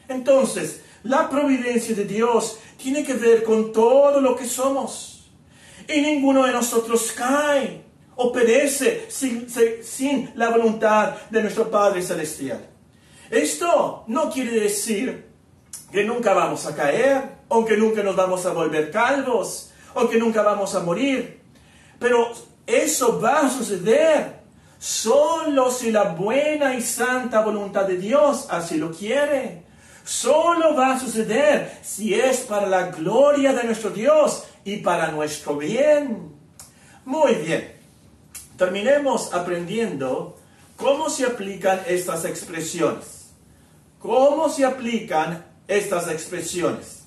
Entonces, 0.07 0.81
la 1.03 1.29
providencia 1.29 1.95
de 1.95 2.05
Dios 2.05 2.59
tiene 2.77 3.03
que 3.03 3.13
ver 3.13 3.43
con 3.43 3.71
todo 3.71 4.19
lo 4.21 4.35
que 4.35 4.45
somos. 4.45 5.31
Y 5.87 6.01
ninguno 6.01 6.45
de 6.45 6.51
nosotros 6.51 7.11
cae 7.11 7.83
o 8.15 8.31
perece 8.31 9.05
sin, 9.09 9.47
sin 9.81 10.31
la 10.35 10.49
voluntad 10.49 11.15
de 11.29 11.41
nuestro 11.41 11.69
Padre 11.69 12.01
Celestial. 12.01 12.67
Esto 13.29 14.03
no 14.07 14.29
quiere 14.29 14.59
decir 14.59 15.29
que 15.91 16.03
nunca 16.03 16.33
vamos 16.33 16.65
a 16.65 16.75
caer, 16.75 17.38
aunque 17.49 17.77
nunca 17.77 18.03
nos 18.03 18.15
vamos 18.15 18.45
a 18.45 18.53
volver 18.53 18.91
calvos, 18.91 19.71
o 19.93 20.07
que 20.07 20.17
nunca 20.17 20.41
vamos 20.41 20.75
a 20.75 20.81
morir. 20.81 21.41
Pero 21.99 22.31
eso 22.65 23.19
va 23.19 23.41
a 23.41 23.49
suceder 23.49 24.39
solo 24.77 25.71
si 25.71 25.91
la 25.91 26.03
buena 26.03 26.75
y 26.75 26.81
santa 26.81 27.41
voluntad 27.41 27.85
de 27.85 27.97
Dios 27.97 28.47
así 28.49 28.77
lo 28.77 28.91
quiere. 28.91 29.63
Solo 30.03 30.75
va 30.75 30.95
a 30.95 30.99
suceder 30.99 31.79
si 31.83 32.13
es 32.13 32.39
para 32.39 32.67
la 32.67 32.87
gloria 32.87 33.53
de 33.53 33.63
nuestro 33.63 33.89
Dios 33.89 34.45
y 34.63 34.77
para 34.77 35.11
nuestro 35.11 35.55
bien. 35.57 36.33
Muy 37.05 37.35
bien. 37.35 37.73
Terminemos 38.57 39.33
aprendiendo 39.33 40.37
cómo 40.77 41.09
se 41.09 41.25
aplican 41.25 41.81
estas 41.87 42.25
expresiones. 42.25 43.31
¿Cómo 43.99 44.49
se 44.49 44.65
aplican 44.65 45.45
estas 45.67 46.07
expresiones? 46.09 46.98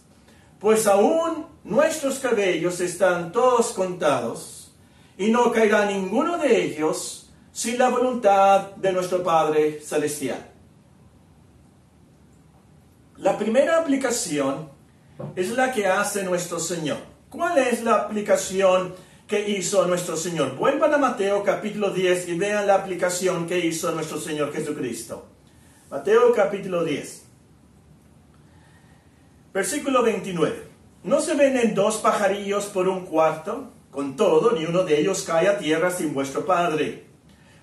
Pues 0.63 0.87
aún 0.87 1.49
nuestros 1.65 2.21
cabellos 2.21 2.79
están 2.79 3.33
todos 3.33 3.73
contados 3.73 4.73
y 5.19 5.29
no 5.29 5.51
caerá 5.51 5.87
ninguno 5.87 6.39
de 6.39 6.65
ellos 6.65 7.33
sin 7.51 7.79
la 7.79 7.89
voluntad 7.89 8.71
de 8.77 8.93
nuestro 8.93 9.25
Padre 9.25 9.81
Celestial. 9.81 10.53
La 13.17 13.37
primera 13.37 13.81
aplicación 13.81 14.69
es 15.35 15.51
la 15.51 15.73
que 15.73 15.89
hace 15.89 16.23
nuestro 16.23 16.61
Señor. 16.61 16.99
¿Cuál 17.29 17.59
es 17.59 17.83
la 17.83 17.97
aplicación 17.97 18.95
que 19.27 19.49
hizo 19.51 19.85
nuestro 19.89 20.17
Señor? 20.17 20.55
Vuelvan 20.55 20.95
a 20.95 20.99
Mateo 20.99 21.43
capítulo 21.43 21.91
10 21.91 22.29
y 22.29 22.39
vean 22.39 22.69
la 22.69 22.77
aplicación 22.77 23.49
que 23.49 23.59
hizo 23.59 23.91
nuestro 23.91 24.21
Señor 24.21 24.53
Jesucristo. 24.53 25.27
Mateo 25.91 26.33
capítulo 26.33 26.85
10. 26.85 27.22
Versículo 29.53 30.03
29. 30.03 30.71
¿No 31.05 31.21
se 31.21 31.35
venden 31.35 31.75
dos 31.75 31.99
pajarillos 31.99 32.67
por 32.67 32.89
un 32.89 33.05
cuarto? 33.05 33.73
Con 33.91 34.17
todo, 34.17 34.53
ni 34.53 34.65
uno 34.65 34.85
de 34.85 34.99
ellos 35.01 35.23
cae 35.23 35.49
a 35.49 35.59
tierra 35.59 35.91
sin 35.91 36.15
vuestro 36.15 36.47
Padre, 36.47 37.05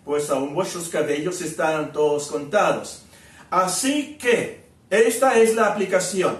pues 0.06 0.30
aún 0.30 0.54
vuestros 0.54 0.90
cabellos 0.90 1.42
están 1.42 1.92
todos 1.92 2.28
contados. 2.28 3.06
Así 3.50 4.18
que, 4.20 4.66
esta 4.90 5.40
es 5.40 5.56
la 5.56 5.68
aplicación. 5.68 6.38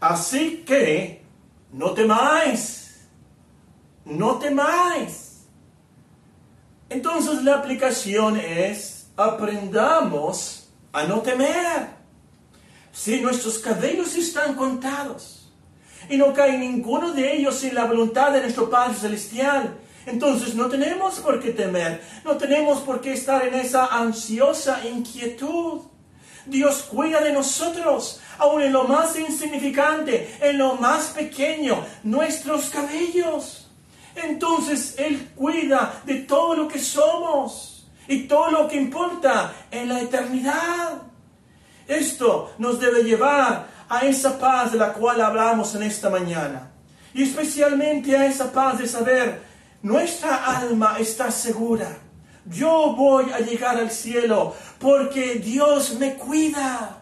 Así 0.00 0.64
que, 0.66 1.22
no 1.72 1.92
temáis, 1.92 3.06
no 4.04 4.38
temáis. 4.38 5.46
Entonces 6.88 7.44
la 7.44 7.56
aplicación 7.56 8.38
es, 8.38 9.10
aprendamos 9.16 10.70
a 10.92 11.04
no 11.04 11.20
temer. 11.20 11.97
Si 12.98 13.20
nuestros 13.20 13.60
cabellos 13.60 14.16
están 14.16 14.56
contados 14.56 15.52
y 16.10 16.16
no 16.16 16.34
cae 16.34 16.58
ninguno 16.58 17.12
de 17.12 17.32
ellos 17.32 17.54
sin 17.54 17.72
la 17.76 17.84
voluntad 17.84 18.32
de 18.32 18.40
nuestro 18.40 18.68
Padre 18.68 18.96
Celestial, 18.96 19.78
entonces 20.04 20.56
no 20.56 20.66
tenemos 20.66 21.20
por 21.20 21.40
qué 21.40 21.52
temer, 21.52 22.02
no 22.24 22.36
tenemos 22.36 22.80
por 22.80 23.00
qué 23.00 23.12
estar 23.12 23.46
en 23.46 23.54
esa 23.54 23.86
ansiosa 23.86 24.84
inquietud. 24.84 25.82
Dios 26.44 26.82
cuida 26.90 27.20
de 27.20 27.32
nosotros, 27.32 28.20
aun 28.36 28.62
en 28.62 28.72
lo 28.72 28.82
más 28.82 29.16
insignificante, 29.16 30.36
en 30.40 30.58
lo 30.58 30.74
más 30.74 31.10
pequeño, 31.10 31.86
nuestros 32.02 32.68
cabellos. 32.68 33.70
Entonces 34.16 34.96
Él 34.98 35.30
cuida 35.36 36.02
de 36.04 36.16
todo 36.16 36.56
lo 36.56 36.66
que 36.66 36.80
somos 36.80 37.86
y 38.08 38.24
todo 38.24 38.50
lo 38.50 38.66
que 38.66 38.76
importa 38.76 39.54
en 39.70 39.88
la 39.88 40.00
eternidad. 40.00 41.07
Esto 41.88 42.52
nos 42.58 42.78
debe 42.78 43.02
llevar 43.02 43.66
a 43.88 44.00
esa 44.02 44.38
paz 44.38 44.72
de 44.72 44.78
la 44.78 44.92
cual 44.92 45.20
hablamos 45.22 45.74
en 45.74 45.82
esta 45.82 46.10
mañana. 46.10 46.70
Y 47.14 47.22
especialmente 47.22 48.16
a 48.16 48.26
esa 48.26 48.52
paz 48.52 48.78
de 48.78 48.86
saber, 48.86 49.40
nuestra 49.82 50.60
alma 50.60 50.96
está 50.98 51.30
segura. 51.30 51.88
Yo 52.44 52.94
voy 52.94 53.30
a 53.32 53.40
llegar 53.40 53.76
al 53.76 53.90
cielo 53.90 54.54
porque 54.78 55.36
Dios 55.36 55.98
me 55.98 56.14
cuida. 56.14 56.98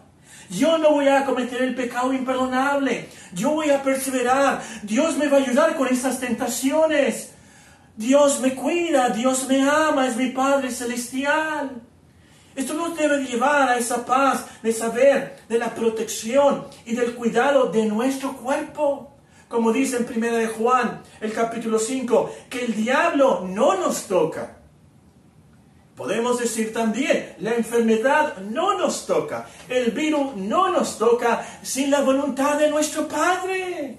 Yo 0.48 0.78
no 0.78 0.92
voy 0.92 1.08
a 1.08 1.24
cometer 1.24 1.62
el 1.62 1.74
pecado 1.74 2.12
imperdonable. 2.12 3.08
Yo 3.32 3.50
voy 3.50 3.70
a 3.70 3.82
perseverar. 3.82 4.62
Dios 4.84 5.16
me 5.16 5.26
va 5.28 5.38
a 5.38 5.40
ayudar 5.40 5.76
con 5.76 5.88
esas 5.88 6.20
tentaciones. 6.20 7.32
Dios 7.96 8.40
me 8.40 8.54
cuida, 8.54 9.08
Dios 9.08 9.48
me 9.48 9.62
ama, 9.68 10.06
es 10.06 10.16
mi 10.16 10.30
Padre 10.30 10.70
Celestial. 10.70 11.82
Esto 12.56 12.72
nos 12.72 12.96
debe 12.96 13.18
llevar 13.18 13.68
a 13.68 13.76
esa 13.76 14.06
paz 14.06 14.46
de 14.62 14.72
saber 14.72 15.36
de 15.46 15.58
la 15.58 15.74
protección 15.74 16.66
y 16.86 16.96
del 16.96 17.14
cuidado 17.14 17.66
de 17.66 17.84
nuestro 17.84 18.34
cuerpo. 18.34 19.12
Como 19.46 19.72
dice 19.72 19.98
en 19.98 20.06
1 20.10 20.36
de 20.36 20.46
Juan, 20.48 21.02
el 21.20 21.32
capítulo 21.34 21.78
5, 21.78 22.32
que 22.48 22.64
el 22.64 22.74
diablo 22.74 23.44
no 23.46 23.76
nos 23.76 24.06
toca. 24.06 24.56
Podemos 25.94 26.38
decir 26.38 26.72
también, 26.72 27.36
la 27.40 27.54
enfermedad 27.54 28.38
no 28.38 28.78
nos 28.78 29.06
toca, 29.06 29.46
el 29.68 29.90
virus 29.92 30.36
no 30.36 30.70
nos 30.70 30.98
toca 30.98 31.46
sin 31.62 31.90
la 31.90 32.00
voluntad 32.00 32.58
de 32.58 32.70
nuestro 32.70 33.06
Padre. 33.06 33.98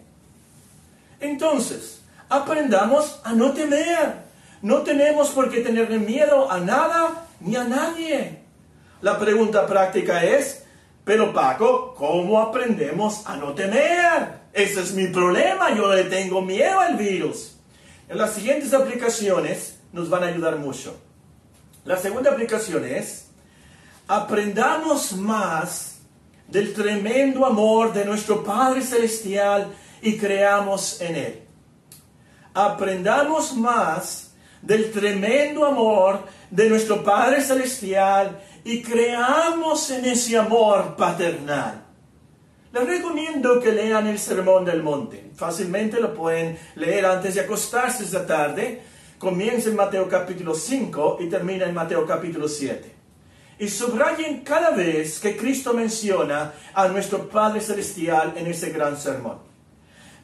Entonces, 1.19 2.01
aprendamos 2.27 3.19
a 3.23 3.33
no 3.33 3.51
temer. 3.51 4.25
No 4.63 4.81
tenemos 4.81 5.29
por 5.29 5.51
qué 5.51 5.61
tener 5.61 5.89
miedo 5.99 6.51
a 6.51 6.59
nada 6.59 7.27
ni 7.39 7.55
a 7.55 7.63
nadie. 7.63 8.46
La 9.01 9.19
pregunta 9.19 9.67
práctica 9.67 10.23
es, 10.23 10.63
pero 11.03 11.31
Paco, 11.31 11.93
¿cómo 11.95 12.41
aprendemos 12.41 13.25
a 13.27 13.37
no 13.37 13.53
temer? 13.53 14.47
Ese 14.51 14.81
es 14.81 14.93
mi 14.93 15.07
problema, 15.07 15.73
yo 15.75 15.93
le 15.93 16.05
tengo 16.05 16.41
miedo 16.41 16.79
al 16.79 16.95
virus. 16.97 17.57
En 18.09 18.17
las 18.17 18.33
siguientes 18.33 18.73
aplicaciones 18.73 19.79
nos 19.93 20.09
van 20.09 20.23
a 20.23 20.27
ayudar 20.27 20.57
mucho. 20.57 20.97
La 21.85 21.97
segunda 21.97 22.31
aplicación 22.31 22.85
es, 22.85 23.27
aprendamos 24.07 25.13
más 25.13 25.99
del 26.47 26.73
tremendo 26.73 27.45
amor 27.45 27.93
de 27.93 28.03
nuestro 28.03 28.43
Padre 28.43 28.81
Celestial 28.81 29.73
y 30.01 30.17
creamos 30.17 31.01
en 31.01 31.15
Él. 31.15 31.41
Aprendamos 32.53 33.55
más 33.55 34.33
del 34.61 34.91
tremendo 34.91 35.65
amor 35.65 36.25
de 36.49 36.69
nuestro 36.69 37.03
Padre 37.03 37.41
Celestial 37.41 38.41
y 38.67 38.81
creamos 38.81 39.89
en 39.91 40.03
ese 40.03 40.37
amor 40.37 40.97
paternal. 40.97 41.85
Les 42.73 42.85
recomiendo 42.85 43.61
que 43.61 43.71
lean 43.71 44.07
el 44.07 44.19
Sermón 44.19 44.65
del 44.65 44.83
Monte. 44.83 45.31
Fácilmente 45.33 46.01
lo 46.01 46.13
pueden 46.13 46.59
leer 46.75 47.05
antes 47.05 47.35
de 47.35 47.41
acostarse 47.41 48.03
esta 48.03 48.27
tarde. 48.27 48.81
Comienza 49.17 49.69
en 49.69 49.77
Mateo 49.77 50.09
capítulo 50.09 50.53
5 50.53 51.19
y 51.21 51.29
termina 51.29 51.65
en 51.65 51.73
Mateo 51.73 52.05
capítulo 52.05 52.49
7. 52.49 52.93
Y 53.59 53.69
subrayen 53.69 54.41
cada 54.41 54.71
vez 54.71 55.21
que 55.21 55.37
Cristo 55.37 55.73
menciona 55.73 56.51
a 56.73 56.89
nuestro 56.89 57.29
Padre 57.29 57.61
Celestial 57.61 58.33
en 58.35 58.47
ese 58.47 58.71
gran 58.71 58.97
sermón. 58.97 59.47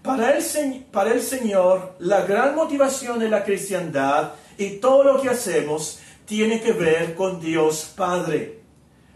Para 0.03 0.35
el, 0.35 1.21
Señor, 1.21 1.95
la 1.99 2.25
gran 2.25 2.55
motivación 2.55 3.19
de 3.19 3.29
la 3.29 3.45
cristiandad 3.45 4.33
y 4.57 4.81
todo 4.81 5.05
lo 5.05 5.21
que 5.21 5.29
hacemos 5.29 6.01
tiene 6.25 6.61
que 6.61 6.71
ver 6.71 7.15
con 7.15 7.39
Dios 7.39 7.91
Padre. 7.95 8.61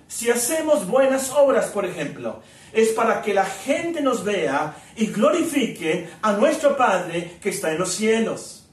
Si 0.08 0.30
hacemos 0.30 0.88
buenas 0.88 1.32
obras, 1.32 1.68
por 1.68 1.86
ejemplo, 1.86 2.42
es 2.72 2.90
para 2.90 3.22
que 3.22 3.34
la 3.34 3.46
gente 3.46 4.02
nos 4.02 4.24
vea 4.24 4.76
y 4.96 5.08
glorifique 5.08 6.10
a 6.22 6.34
nuestro 6.34 6.78
Padre 6.78 7.38
que 7.42 7.50
está 7.50 7.72
en 7.72 7.80
los 7.80 7.94
cielos. 7.94 8.68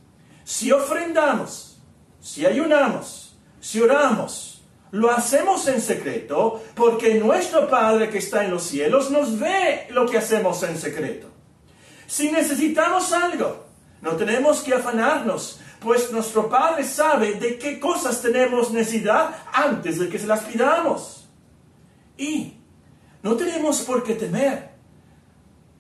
Si 0.45 0.71
ofrendamos, 0.71 1.79
si 2.21 2.47
ayunamos, 2.47 3.37
si 3.61 3.81
oramos, 3.81 4.63
lo 4.91 5.11
hacemos 5.11 5.67
en 5.67 5.81
secreto 5.81 6.63
porque 6.75 7.15
nuestro 7.15 7.69
Padre 7.69 8.11
que 8.11 8.19
está 8.19 8.45
en 8.45 8.53
los 8.53 8.63
cielos 8.63 9.11
nos 9.11 9.39
ve 9.39 9.89
lo 9.91 10.07
que 10.07 10.19
hacemos 10.19 10.63
en 10.63 10.79
secreto. 10.79 11.29
Si 12.07 12.31
necesitamos 12.31 13.13
algo, 13.13 13.65
no 14.03 14.13
tenemos 14.13 14.61
que 14.61 14.75
afanarnos 14.75 15.61
pues 15.85 16.11
nuestro 16.11 16.49
Padre 16.49 16.83
sabe 16.83 17.35
de 17.35 17.59
qué 17.59 17.79
cosas 17.79 18.23
tenemos 18.23 18.71
necesidad 18.71 19.37
antes 19.53 19.99
de 19.99 20.09
que 20.09 20.19
se 20.19 20.27
las 20.27 20.41
pidamos. 20.41 21.29
Y 22.17 22.55
no 23.23 23.37
tenemos 23.37 23.83
por 23.83 24.03
qué 24.03 24.15
temer, 24.15 24.71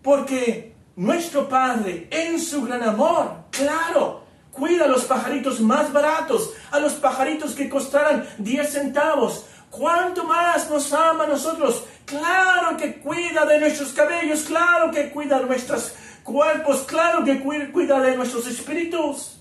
porque 0.02 0.74
nuestro 0.96 1.48
Padre, 1.48 2.06
en 2.10 2.38
su 2.38 2.62
gran 2.64 2.82
amor, 2.82 3.44
claro, 3.50 4.24
cuida 4.52 4.84
a 4.84 4.88
los 4.88 5.04
pajaritos 5.06 5.60
más 5.60 5.90
baratos, 5.90 6.52
a 6.70 6.78
los 6.78 6.92
pajaritos 6.92 7.54
que 7.54 7.70
costarán 7.70 8.28
10 8.38 8.70
centavos. 8.70 9.46
¿Cuánto 9.70 10.24
más 10.24 10.68
nos 10.68 10.92
ama 10.92 11.24
a 11.24 11.28
nosotros? 11.28 11.82
Claro 12.04 12.76
que 12.76 13.00
cuida 13.00 13.46
de 13.46 13.58
nuestros 13.58 13.92
cabellos, 13.92 14.42
claro 14.42 14.90
que 14.92 15.10
cuida 15.10 15.40
de 15.40 15.46
nuestros 15.46 15.94
cuerpos, 16.22 16.82
claro 16.82 17.24
que 17.24 17.40
cuida 17.40 18.00
de 18.00 18.16
nuestros 18.16 18.46
espíritus. 18.46 19.40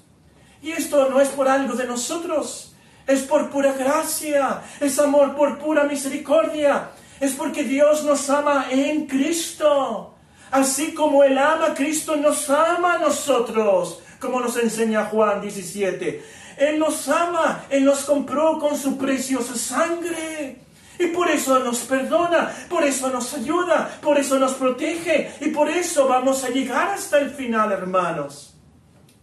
Y 0.63 0.71
esto 0.71 1.09
no 1.09 1.19
es 1.19 1.27
por 1.27 1.49
algo 1.49 1.75
de 1.75 1.85
nosotros, 1.85 2.73
es 3.05 3.23
por 3.23 3.49
pura 3.49 3.73
gracia, 3.73 4.61
es 4.79 4.97
amor 4.97 5.35
por 5.35 5.59
pura 5.59 5.83
misericordia, 5.83 6.91
es 7.19 7.33
porque 7.33 7.65
Dios 7.65 8.05
nos 8.05 8.29
ama 8.29 8.67
en 8.71 9.05
Cristo. 9.05 10.15
Así 10.51 10.93
como 10.93 11.25
Él 11.25 11.37
ama 11.37 11.67
a 11.67 11.73
Cristo, 11.73 12.15
nos 12.15 12.49
ama 12.49 12.93
a 12.93 12.97
nosotros, 12.99 13.99
como 14.21 14.39
nos 14.39 14.55
enseña 14.55 15.05
Juan 15.05 15.41
17. 15.41 16.23
Él 16.57 16.79
nos 16.79 17.09
ama, 17.09 17.65
Él 17.69 17.83
nos 17.83 18.05
compró 18.05 18.57
con 18.57 18.77
su 18.77 18.97
preciosa 18.97 19.57
sangre. 19.57 20.61
Y 20.97 21.07
por 21.07 21.29
eso 21.29 21.59
nos 21.59 21.79
perdona, 21.79 22.55
por 22.69 22.85
eso 22.85 23.09
nos 23.09 23.33
ayuda, 23.33 23.99
por 24.01 24.17
eso 24.17 24.39
nos 24.39 24.53
protege 24.53 25.33
y 25.41 25.49
por 25.49 25.69
eso 25.69 26.07
vamos 26.07 26.45
a 26.45 26.49
llegar 26.49 26.89
hasta 26.89 27.17
el 27.17 27.31
final, 27.31 27.73
hermanos. 27.73 28.55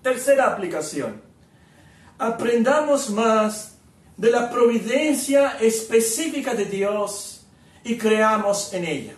Tercera 0.03 0.48
aplicación. 0.48 1.30
Aprendamos 2.21 3.09
más 3.09 3.79
de 4.19 4.31
la 4.31 4.51
providencia 4.51 5.57
específica 5.59 6.53
de 6.53 6.67
Dios 6.67 7.47
y 7.83 7.97
creamos 7.97 8.75
en 8.75 8.85
ella. 8.85 9.15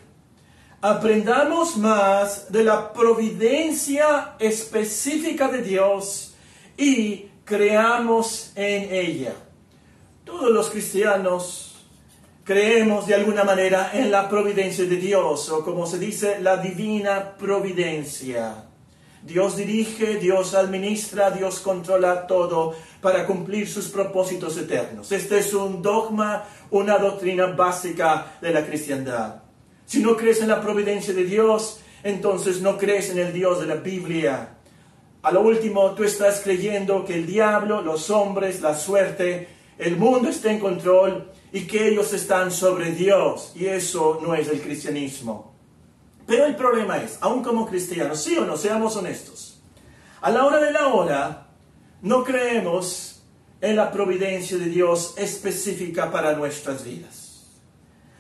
Aprendamos 0.80 1.76
más 1.76 2.52
de 2.52 2.62
la 2.62 2.92
providencia 2.92 4.34
específica 4.38 5.48
de 5.48 5.62
Dios 5.62 6.36
y 6.76 7.26
creamos 7.44 8.52
en 8.54 8.94
ella. 8.94 9.34
Todos 10.24 10.52
los 10.52 10.70
cristianos 10.70 11.84
creemos 12.44 13.08
de 13.08 13.16
alguna 13.16 13.42
manera 13.42 13.90
en 13.94 14.12
la 14.12 14.28
providencia 14.28 14.84
de 14.84 14.96
Dios, 14.96 15.48
o 15.48 15.64
como 15.64 15.88
se 15.88 15.98
dice, 15.98 16.40
la 16.40 16.56
divina 16.58 17.36
providencia. 17.36 18.66
Dios 19.22 19.56
dirige, 19.56 20.16
Dios 20.16 20.54
administra, 20.54 21.30
Dios 21.30 21.60
controla 21.60 22.26
todo 22.26 22.74
para 23.00 23.24
cumplir 23.24 23.68
sus 23.68 23.88
propósitos 23.88 24.56
eternos. 24.58 25.12
Este 25.12 25.38
es 25.38 25.54
un 25.54 25.80
dogma, 25.80 26.44
una 26.70 26.98
doctrina 26.98 27.46
básica 27.46 28.38
de 28.40 28.52
la 28.52 28.66
cristiandad. 28.66 29.42
Si 29.86 30.00
no 30.00 30.16
crees 30.16 30.40
en 30.40 30.48
la 30.48 30.60
providencia 30.60 31.14
de 31.14 31.24
Dios, 31.24 31.80
entonces 32.02 32.60
no 32.60 32.76
crees 32.76 33.10
en 33.10 33.18
el 33.18 33.32
Dios 33.32 33.60
de 33.60 33.66
la 33.66 33.76
Biblia. 33.76 34.56
A 35.22 35.30
lo 35.30 35.42
último, 35.42 35.92
tú 35.92 36.02
estás 36.02 36.40
creyendo 36.40 37.04
que 37.04 37.14
el 37.14 37.26
diablo, 37.26 37.80
los 37.80 38.10
hombres, 38.10 38.60
la 38.60 38.74
suerte, 38.74 39.48
el 39.78 39.96
mundo 39.96 40.30
está 40.30 40.50
en 40.50 40.58
control 40.58 41.30
y 41.52 41.60
que 41.68 41.88
ellos 41.88 42.12
están 42.12 42.50
sobre 42.50 42.90
Dios. 42.90 43.52
Y 43.54 43.66
eso 43.66 44.18
no 44.20 44.34
es 44.34 44.48
el 44.48 44.60
cristianismo. 44.60 45.51
Pero 46.26 46.46
el 46.46 46.56
problema 46.56 46.98
es, 46.98 47.18
aún 47.20 47.42
como 47.42 47.66
cristianos, 47.66 48.22
sí 48.22 48.36
o 48.38 48.44
no, 48.44 48.56
seamos 48.56 48.96
honestos, 48.96 49.60
a 50.20 50.30
la 50.30 50.44
hora 50.44 50.60
de 50.60 50.70
la 50.70 50.88
hora 50.88 51.48
no 52.00 52.22
creemos 52.24 53.22
en 53.60 53.76
la 53.76 53.90
providencia 53.90 54.58
de 54.58 54.66
Dios 54.66 55.14
específica 55.16 56.10
para 56.10 56.34
nuestras 56.34 56.84
vidas. 56.84 57.46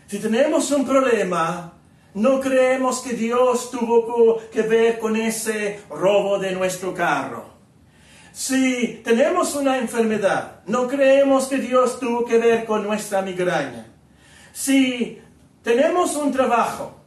Si 0.06 0.18
tenemos 0.18 0.70
un 0.70 0.84
problema, 0.84 1.74
no 2.14 2.40
creemos 2.40 3.00
que 3.00 3.14
Dios 3.14 3.70
tuvo 3.70 4.40
que 4.50 4.62
ver 4.62 4.98
con 4.98 5.16
ese 5.16 5.80
robo 5.90 6.38
de 6.38 6.52
nuestro 6.52 6.94
carro. 6.94 7.52
Si 8.32 9.00
tenemos 9.04 9.54
una 9.54 9.78
enfermedad, 9.78 10.62
no 10.66 10.86
creemos 10.88 11.46
que 11.46 11.58
Dios 11.58 11.98
tuvo 11.98 12.24
que 12.24 12.38
ver 12.38 12.64
con 12.64 12.82
nuestra 12.82 13.22
migraña. 13.22 13.86
Si 14.52 15.20
tenemos 15.62 16.16
un 16.16 16.32
trabajo 16.32 17.01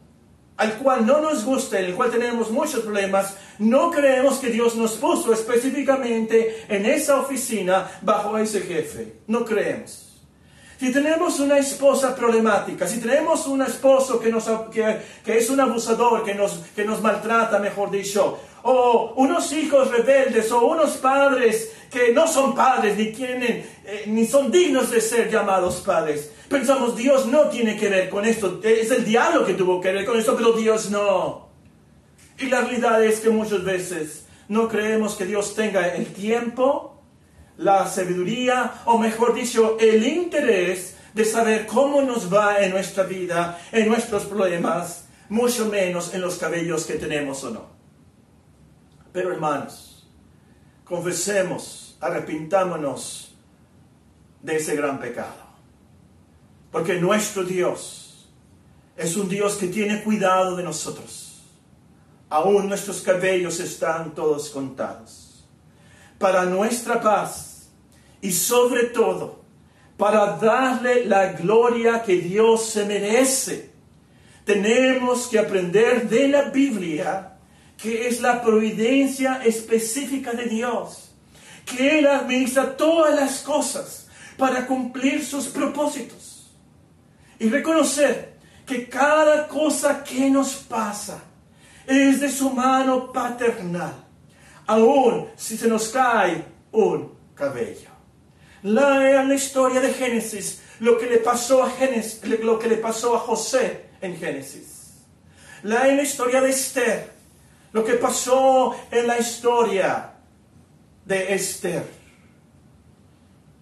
al 0.58 0.74
cual 0.76 1.06
no 1.06 1.20
nos 1.20 1.44
gusta, 1.44 1.80
en 1.80 1.86
el 1.86 1.96
cual 1.96 2.12
tenemos 2.12 2.50
muchos 2.52 2.82
problemas, 2.82 3.38
no 3.60 3.91
creemos 3.91 4.38
que 4.38 4.50
Dios 4.50 4.76
nos 4.76 4.94
puso 4.94 5.34
específicamente 5.34 6.65
en 6.70 6.86
esa 6.86 7.20
oficina 7.20 8.00
bajo 8.02 8.38
ese 8.38 8.62
jefe. 8.62 9.18
No 9.28 9.44
creemos. 9.44 10.05
Si 10.80 10.92
tenemos 10.92 11.40
una 11.40 11.58
esposa 11.58 12.16
problemática, 12.16 12.88
si 12.88 13.00
tenemos 13.00 13.48
un 13.48 13.62
esposo 13.62 14.20
que, 14.20 14.30
nos, 14.30 14.50
que, 14.72 14.98
que 15.24 15.38
es 15.38 15.50
un 15.50 15.60
abusador, 15.62 16.24
que 16.24 16.36
nos, 16.36 16.60
que 16.76 16.84
nos 16.84 17.02
maltrata, 17.02 17.60
mejor 17.60 17.92
dicho, 17.92 18.40
o 18.64 19.14
unos 19.18 19.54
hijos 19.54 19.90
rebeldes, 19.90 20.52
o 20.52 20.66
unos 20.66 20.98
padres 20.98 21.72
que 21.90 22.12
no 22.12 22.28
son 22.28 22.54
padres, 22.54 22.98
ni 22.98 23.14
tienen, 23.14 23.66
eh, 23.86 24.04
ni 24.08 24.26
son 24.26 24.52
dignos 24.52 24.90
de 24.90 25.00
ser 25.00 25.32
llamados 25.32 25.76
padres. 25.78 26.32
Pensamos, 26.50 26.96
Dios 26.96 27.26
no 27.28 27.48
tiene 27.50 27.78
que 27.78 27.90
ver 27.90 28.10
con 28.10 28.26
esto, 28.26 28.60
es 28.64 28.92
el 28.92 29.06
diablo 29.06 29.46
que 29.46 29.54
tuvo 29.54 29.80
que 29.80 29.94
ver 29.94 30.06
con 30.06 30.20
esto, 30.20 30.36
pero 30.36 30.52
Dios 30.54 30.90
no. 30.90 31.48
Y 32.38 32.48
la 32.48 32.62
realidad 32.62 33.02
es 33.04 33.22
que 33.22 33.30
muchas 33.30 33.64
veces 33.64 34.26
no 34.50 34.68
creemos 34.68 35.16
que 35.16 35.26
Dios 35.26 35.56
tenga 35.56 35.88
el 35.96 36.08
tiempo, 36.08 36.94
la 37.58 37.88
sabiduría, 37.88 38.82
o 38.86 38.98
mejor 38.98 39.34
dicho, 39.34 39.78
el 39.80 40.06
interés 40.06 40.96
de 41.13 41.24
saber 41.24 41.65
cómo 41.65 42.02
nos 42.02 42.32
va 42.34 42.60
en 42.60 42.72
nuestra 42.72 43.04
vida, 43.04 43.60
en 43.72 43.88
nuestros 43.88 44.26
problemas, 44.26 45.08
mucho 45.30 45.68
menos 45.68 46.13
en 46.13 46.22
los 46.22 46.38
cabellos 46.38 46.86
que 46.86 46.96
tenemos 46.96 47.44
o 47.44 47.52
no. 47.52 47.65
Pero 49.13 49.32
hermanos, 49.32 50.08
confesemos, 50.84 51.98
arrepintámonos 52.02 53.34
de 54.41 54.58
ese 54.58 54.76
gran 54.76 55.00
pecado. 55.00 55.46
Porque 56.70 56.96
nuestro 56.96 57.44
Dios 57.44 58.30
es 58.98 59.15
un 59.15 59.30
Dios 59.30 59.56
que 59.56 59.68
tiene 59.68 60.04
cuidado 60.04 60.58
de 60.58 60.63
nosotros. 60.63 61.44
Aún 62.30 62.68
nuestros 62.68 63.02
cabellos 63.02 63.62
están 63.62 64.13
todos 64.13 64.50
contados. 64.50 65.46
Para 66.20 66.44
nuestra 66.46 67.02
paz 67.02 67.44
y 68.26 68.32
sobre 68.32 68.86
todo 68.86 69.44
para 69.98 70.38
darle 70.38 71.06
la 71.06 71.34
gloria 71.34 72.02
que 72.02 72.18
Dios 72.18 72.72
se 72.72 72.84
merece, 72.84 73.70
tenemos 74.44 75.28
que 75.28 75.38
aprender 75.38 76.10
de 76.10 76.28
la 76.28 76.50
Biblia 76.50 77.38
que 77.78 78.08
es 78.08 78.22
la 78.22 78.42
providencia 78.42 79.44
específica 79.46 80.32
de 80.32 80.46
Dios, 80.46 81.12
que 81.66 82.00
Él 82.00 82.08
administra 82.08 82.76
todas 82.76 83.14
las 83.14 83.42
cosas 83.42 84.08
para 84.38 84.66
cumplir 84.66 85.24
sus 85.24 85.46
propósitos. 85.46 86.52
Y 87.38 87.48
reconocer 87.50 88.38
que 88.66 88.90
cada 88.90 89.48
cosa 89.48 90.04
que 90.04 90.32
nos 90.32 90.56
pasa 90.56 91.22
es 91.86 92.22
de 92.22 92.32
su 92.32 92.50
mano 92.50 93.12
paternal, 93.12 93.94
aun 94.66 95.28
si 95.36 95.58
se 95.58 95.68
nos 95.68 95.90
cae 95.90 96.44
un 96.72 97.14
cabello. 97.36 97.94
Lea 98.65 99.23
la 99.23 99.36
historia 99.36 99.80
de 99.80 99.93
Génesis, 99.93 100.60
lo 100.80 100.97
que 100.97 101.06
le 101.06 101.17
pasó 101.17 101.62
a 101.62 101.69
Génesis, 101.69 102.23
lo 102.39 102.58
que 102.58 102.67
le 102.67 102.78
pasó 102.78 103.15
a 103.15 103.19
José 103.19 103.86
en 104.01 104.17
Génesis. 104.17 105.04
Lea 105.62 105.86
la 105.93 106.01
historia 106.01 106.41
de 106.41 106.49
Esther, 106.49 107.12
lo 107.73 107.86
que 107.86 107.93
pasó 107.93 108.75
en 108.89 109.06
la 109.06 109.19
historia 109.19 110.13
de 111.06 111.36
Esther. 111.36 111.86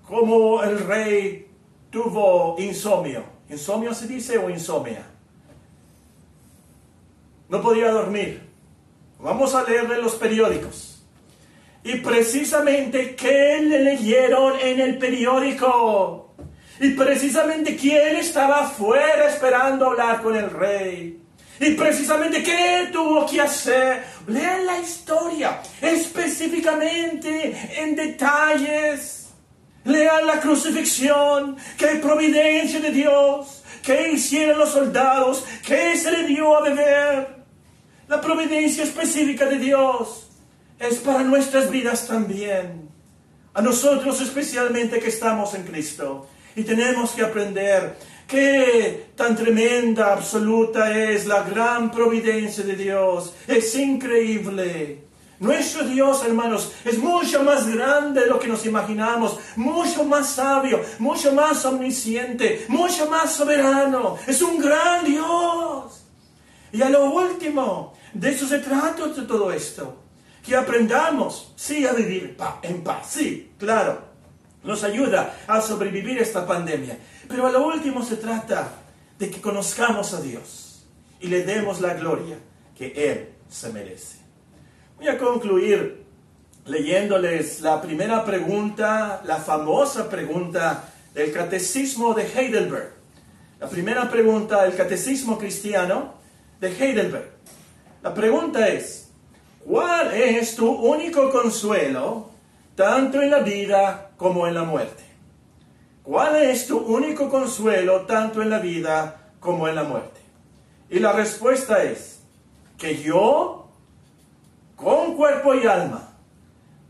Como 0.08 0.64
el 0.64 0.80
rey 0.80 1.52
tuvo 1.90 2.56
insomnio. 2.58 3.26
¿Insomnio 3.50 3.94
se 3.94 4.08
dice 4.08 4.38
o 4.38 4.50
insomnia? 4.50 5.06
No 7.50 7.62
podía 7.62 7.92
dormir. 7.92 8.42
Vamos 9.20 9.54
a 9.54 9.64
leerle 9.64 10.02
los 10.02 10.16
periódicos. 10.16 10.93
Y 11.86 11.98
precisamente, 11.98 13.14
¿qué 13.14 13.60
le 13.62 13.84
leyeron 13.84 14.58
en 14.60 14.80
el 14.80 14.98
periódico? 14.98 16.34
Y 16.80 16.92
precisamente, 16.92 17.76
¿quién 17.76 18.16
estaba 18.16 18.62
afuera 18.62 19.28
esperando 19.28 19.88
hablar 19.88 20.22
con 20.22 20.36
el 20.36 20.50
rey? 20.50 21.20
Y 21.60 21.72
precisamente, 21.72 22.42
¿qué 22.42 22.90
tuvo 22.92 23.26
que 23.26 23.42
hacer? 23.42 24.04
Lean 24.28 24.66
la 24.66 24.80
historia 24.80 25.62
específicamente, 25.82 27.54
en 27.78 27.96
detalles. 27.96 29.30
Lean 29.84 30.26
la 30.26 30.40
crucifixión, 30.40 31.58
qué 31.78 31.88
providencia 32.02 32.80
de 32.80 32.92
Dios, 32.92 33.62
qué 33.84 34.12
hicieron 34.14 34.60
los 34.60 34.72
soldados, 34.72 35.44
qué 35.68 35.98
se 35.98 36.10
le 36.10 36.24
dio 36.24 36.56
a 36.56 36.62
beber. 36.62 37.44
La 38.08 38.22
providencia 38.22 38.86
específica 38.86 39.46
de 39.46 39.58
Dios 39.58 40.33
es 40.88 40.98
para 40.98 41.24
nuestras 41.24 41.70
vidas 41.70 42.08
también. 42.08 42.90
A 43.54 43.62
nosotros 43.62 44.20
especialmente 44.22 45.00
que 45.00 45.10
estamos 45.10 45.54
en 45.54 45.64
Cristo. 45.64 46.28
Y 46.56 46.64
tenemos 46.64 47.12
que 47.12 47.24
aprender 47.24 47.98
qué 48.28 49.08
tan 49.16 49.36
tremenda, 49.36 50.14
absoluta 50.14 50.92
es 50.98 51.26
la 51.26 51.44
gran 51.44 51.92
providencia 51.92 52.64
de 52.64 52.76
Dios. 52.76 53.34
Es 53.48 53.76
increíble. 53.76 55.04
Nuestro 55.40 55.84
Dios, 55.84 56.24
hermanos, 56.26 56.72
es 56.86 56.98
mucho 57.00 57.44
más 57.44 57.68
grande 57.68 58.22
de 58.22 58.28
lo 58.28 58.40
que 58.40 58.48
nos 58.48 58.66
imaginamos, 58.66 59.38
mucho 59.56 60.04
más 60.06 60.30
sabio, 60.30 60.82
mucho 61.00 61.34
más 61.34 61.66
omnisciente, 61.66 62.66
mucho 62.70 63.10
más 63.10 63.34
soberano. 63.34 64.18
Es 64.26 64.42
un 64.42 64.60
gran 64.60 65.04
Dios. 65.04 66.06
Y 66.72 66.82
a 66.82 66.90
lo 66.90 67.12
último, 67.12 67.94
de 68.14 68.32
eso 68.32 68.48
se 68.48 68.60
trata 68.60 69.14
todo 69.28 69.52
esto. 69.52 70.03
Que 70.44 70.56
aprendamos, 70.56 71.54
sí, 71.56 71.88
a 71.88 71.94
vivir 71.94 72.38
en 72.64 72.84
paz, 72.84 73.12
sí, 73.12 73.52
claro. 73.58 74.02
Nos 74.64 74.84
ayuda 74.84 75.38
a 75.48 75.62
sobrevivir 75.62 76.20
esta 76.20 76.46
pandemia. 76.46 76.98
Pero 77.28 77.48
a 77.48 77.52
lo 77.52 77.66
último 77.66 78.04
se 78.04 78.18
trata 78.18 78.70
de 79.18 79.30
que 79.30 79.42
conozcamos 79.42 80.14
a 80.14 80.22
Dios 80.22 80.86
y 81.20 81.28
le 81.28 81.44
demos 81.44 81.80
la 81.80 81.94
gloria 81.94 82.38
que 82.78 82.94
Él 82.96 83.30
se 83.50 83.72
merece. 83.72 84.18
Voy 84.98 85.08
a 85.08 85.18
concluir 85.18 86.04
leyéndoles 86.66 87.62
la 87.62 87.82
primera 87.82 88.24
pregunta, 88.26 89.22
la 89.26 89.38
famosa 89.38 90.10
pregunta 90.10 90.90
del 91.14 91.32
catecismo 91.32 92.14
de 92.14 92.24
Heidelberg. 92.24 92.94
La 93.60 93.70
primera 93.70 94.10
pregunta 94.10 94.64
del 94.64 94.76
catecismo 94.76 95.38
cristiano 95.38 96.16
de 96.60 96.70
Heidelberg. 96.70 97.30
La 98.02 98.14
pregunta 98.14 98.68
es, 98.68 99.03
¿cuál 99.66 100.14
es 100.14 100.56
tu 100.56 100.70
único 100.70 101.32
consuelo 101.32 102.30
tanto 102.76 103.22
en 103.22 103.32
la 103.32 103.40
vida 103.40 104.12
como 104.18 104.48
en 104.48 104.56
la 104.56 104.64
muerte? 104.64 105.04
¿Cuál 106.04 106.36
es 106.44 106.68
tu 106.68 106.78
único 106.78 107.30
consuelo 107.30 108.02
tanto 108.02 108.42
en 108.42 108.50
la 108.50 108.60
vida 108.60 109.32
como 109.40 109.68
en 109.68 109.76
la 109.76 109.84
muerte? 109.84 110.20
Y 110.90 111.00
la 111.00 111.14
respuesta 111.14 111.84
es 111.84 112.20
que 112.78 113.02
yo 113.02 113.70
con 114.76 115.16
cuerpo 115.16 115.56
y 115.56 115.66
alma, 115.66 116.10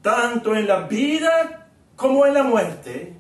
tanto 0.02 0.56
en 0.56 0.68
la 0.68 0.82
vida 0.82 1.70
como 1.96 2.26
en 2.26 2.34
la 2.34 2.44
muerte, 2.44 3.16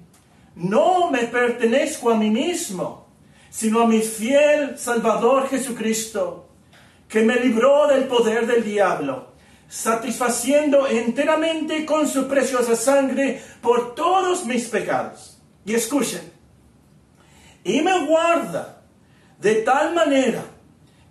no 0.55 1.09
me 1.11 1.23
pertenezco 1.25 2.11
a 2.11 2.15
mí 2.15 2.29
mismo, 2.29 3.07
sino 3.49 3.81
a 3.81 3.87
mi 3.87 4.01
fiel 4.01 4.77
Salvador 4.77 5.47
Jesucristo, 5.47 6.49
que 7.07 7.21
me 7.21 7.35
libró 7.35 7.87
del 7.87 8.05
poder 8.05 8.47
del 8.47 8.63
diablo, 8.63 9.32
satisfaciendo 9.73 10.85
enteramente 10.87 11.83
con 11.83 12.07
su 12.07 12.27
preciosa 12.27 12.75
sangre 12.75 13.41
por 13.59 13.95
todos 13.95 14.45
mis 14.45 14.67
pecados. 14.67 15.41
Y 15.65 15.73
escuchen, 15.73 16.21
y 17.63 17.81
me 17.81 18.05
guarda 18.05 18.83
de 19.39 19.55
tal 19.55 19.95
manera 19.95 20.43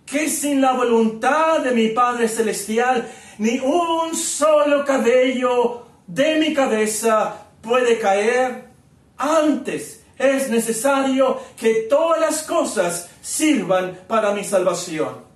que 0.05 0.29
sin 0.29 0.61
la 0.61 0.71
voluntad 0.71 1.59
de 1.59 1.71
mi 1.71 1.89
Padre 1.89 2.29
Celestial 2.29 3.11
ni 3.37 3.59
un 3.59 4.15
solo 4.15 4.85
cabello 4.85 5.85
de 6.07 6.35
mi 6.35 6.53
cabeza 6.53 7.47
puede 7.61 7.99
caer. 7.99 8.69
Antes 9.17 10.05
es 10.17 10.49
necesario 10.49 11.37
que 11.57 11.87
todas 11.89 12.21
las 12.21 12.43
cosas 12.43 13.09
sirvan 13.21 13.99
para 14.07 14.31
mi 14.31 14.45
salvación. 14.45 15.32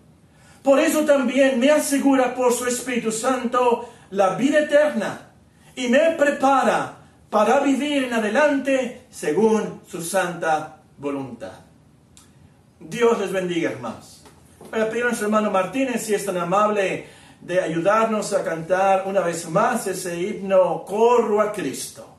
Por 0.63 0.79
eso 0.79 1.05
también 1.05 1.59
me 1.59 1.71
asegura 1.71 2.33
por 2.35 2.53
su 2.53 2.65
Espíritu 2.65 3.11
Santo 3.11 3.89
la 4.11 4.35
vida 4.35 4.59
eterna 4.59 5.29
y 5.75 5.87
me 5.87 6.11
prepara 6.11 6.97
para 7.29 7.59
vivir 7.59 8.05
en 8.05 8.13
adelante 8.13 9.05
según 9.09 9.81
su 9.87 10.01
santa 10.01 10.81
voluntad. 10.97 11.59
Dios 12.79 13.19
les 13.19 13.31
bendiga, 13.31 13.71
hermanos. 13.71 14.23
Voy 14.71 14.81
a 14.81 14.89
pedir 14.89 15.03
a 15.03 15.07
nuestro 15.07 15.27
hermano 15.27 15.51
Martínez 15.51 16.03
si 16.03 16.13
es 16.13 16.25
tan 16.25 16.37
amable 16.37 17.07
de 17.41 17.61
ayudarnos 17.61 18.33
a 18.33 18.43
cantar 18.43 19.03
una 19.05 19.21
vez 19.21 19.49
más 19.49 19.87
ese 19.87 20.19
himno 20.19 20.83
Corro 20.85 21.41
a 21.41 21.51
Cristo. 21.51 22.16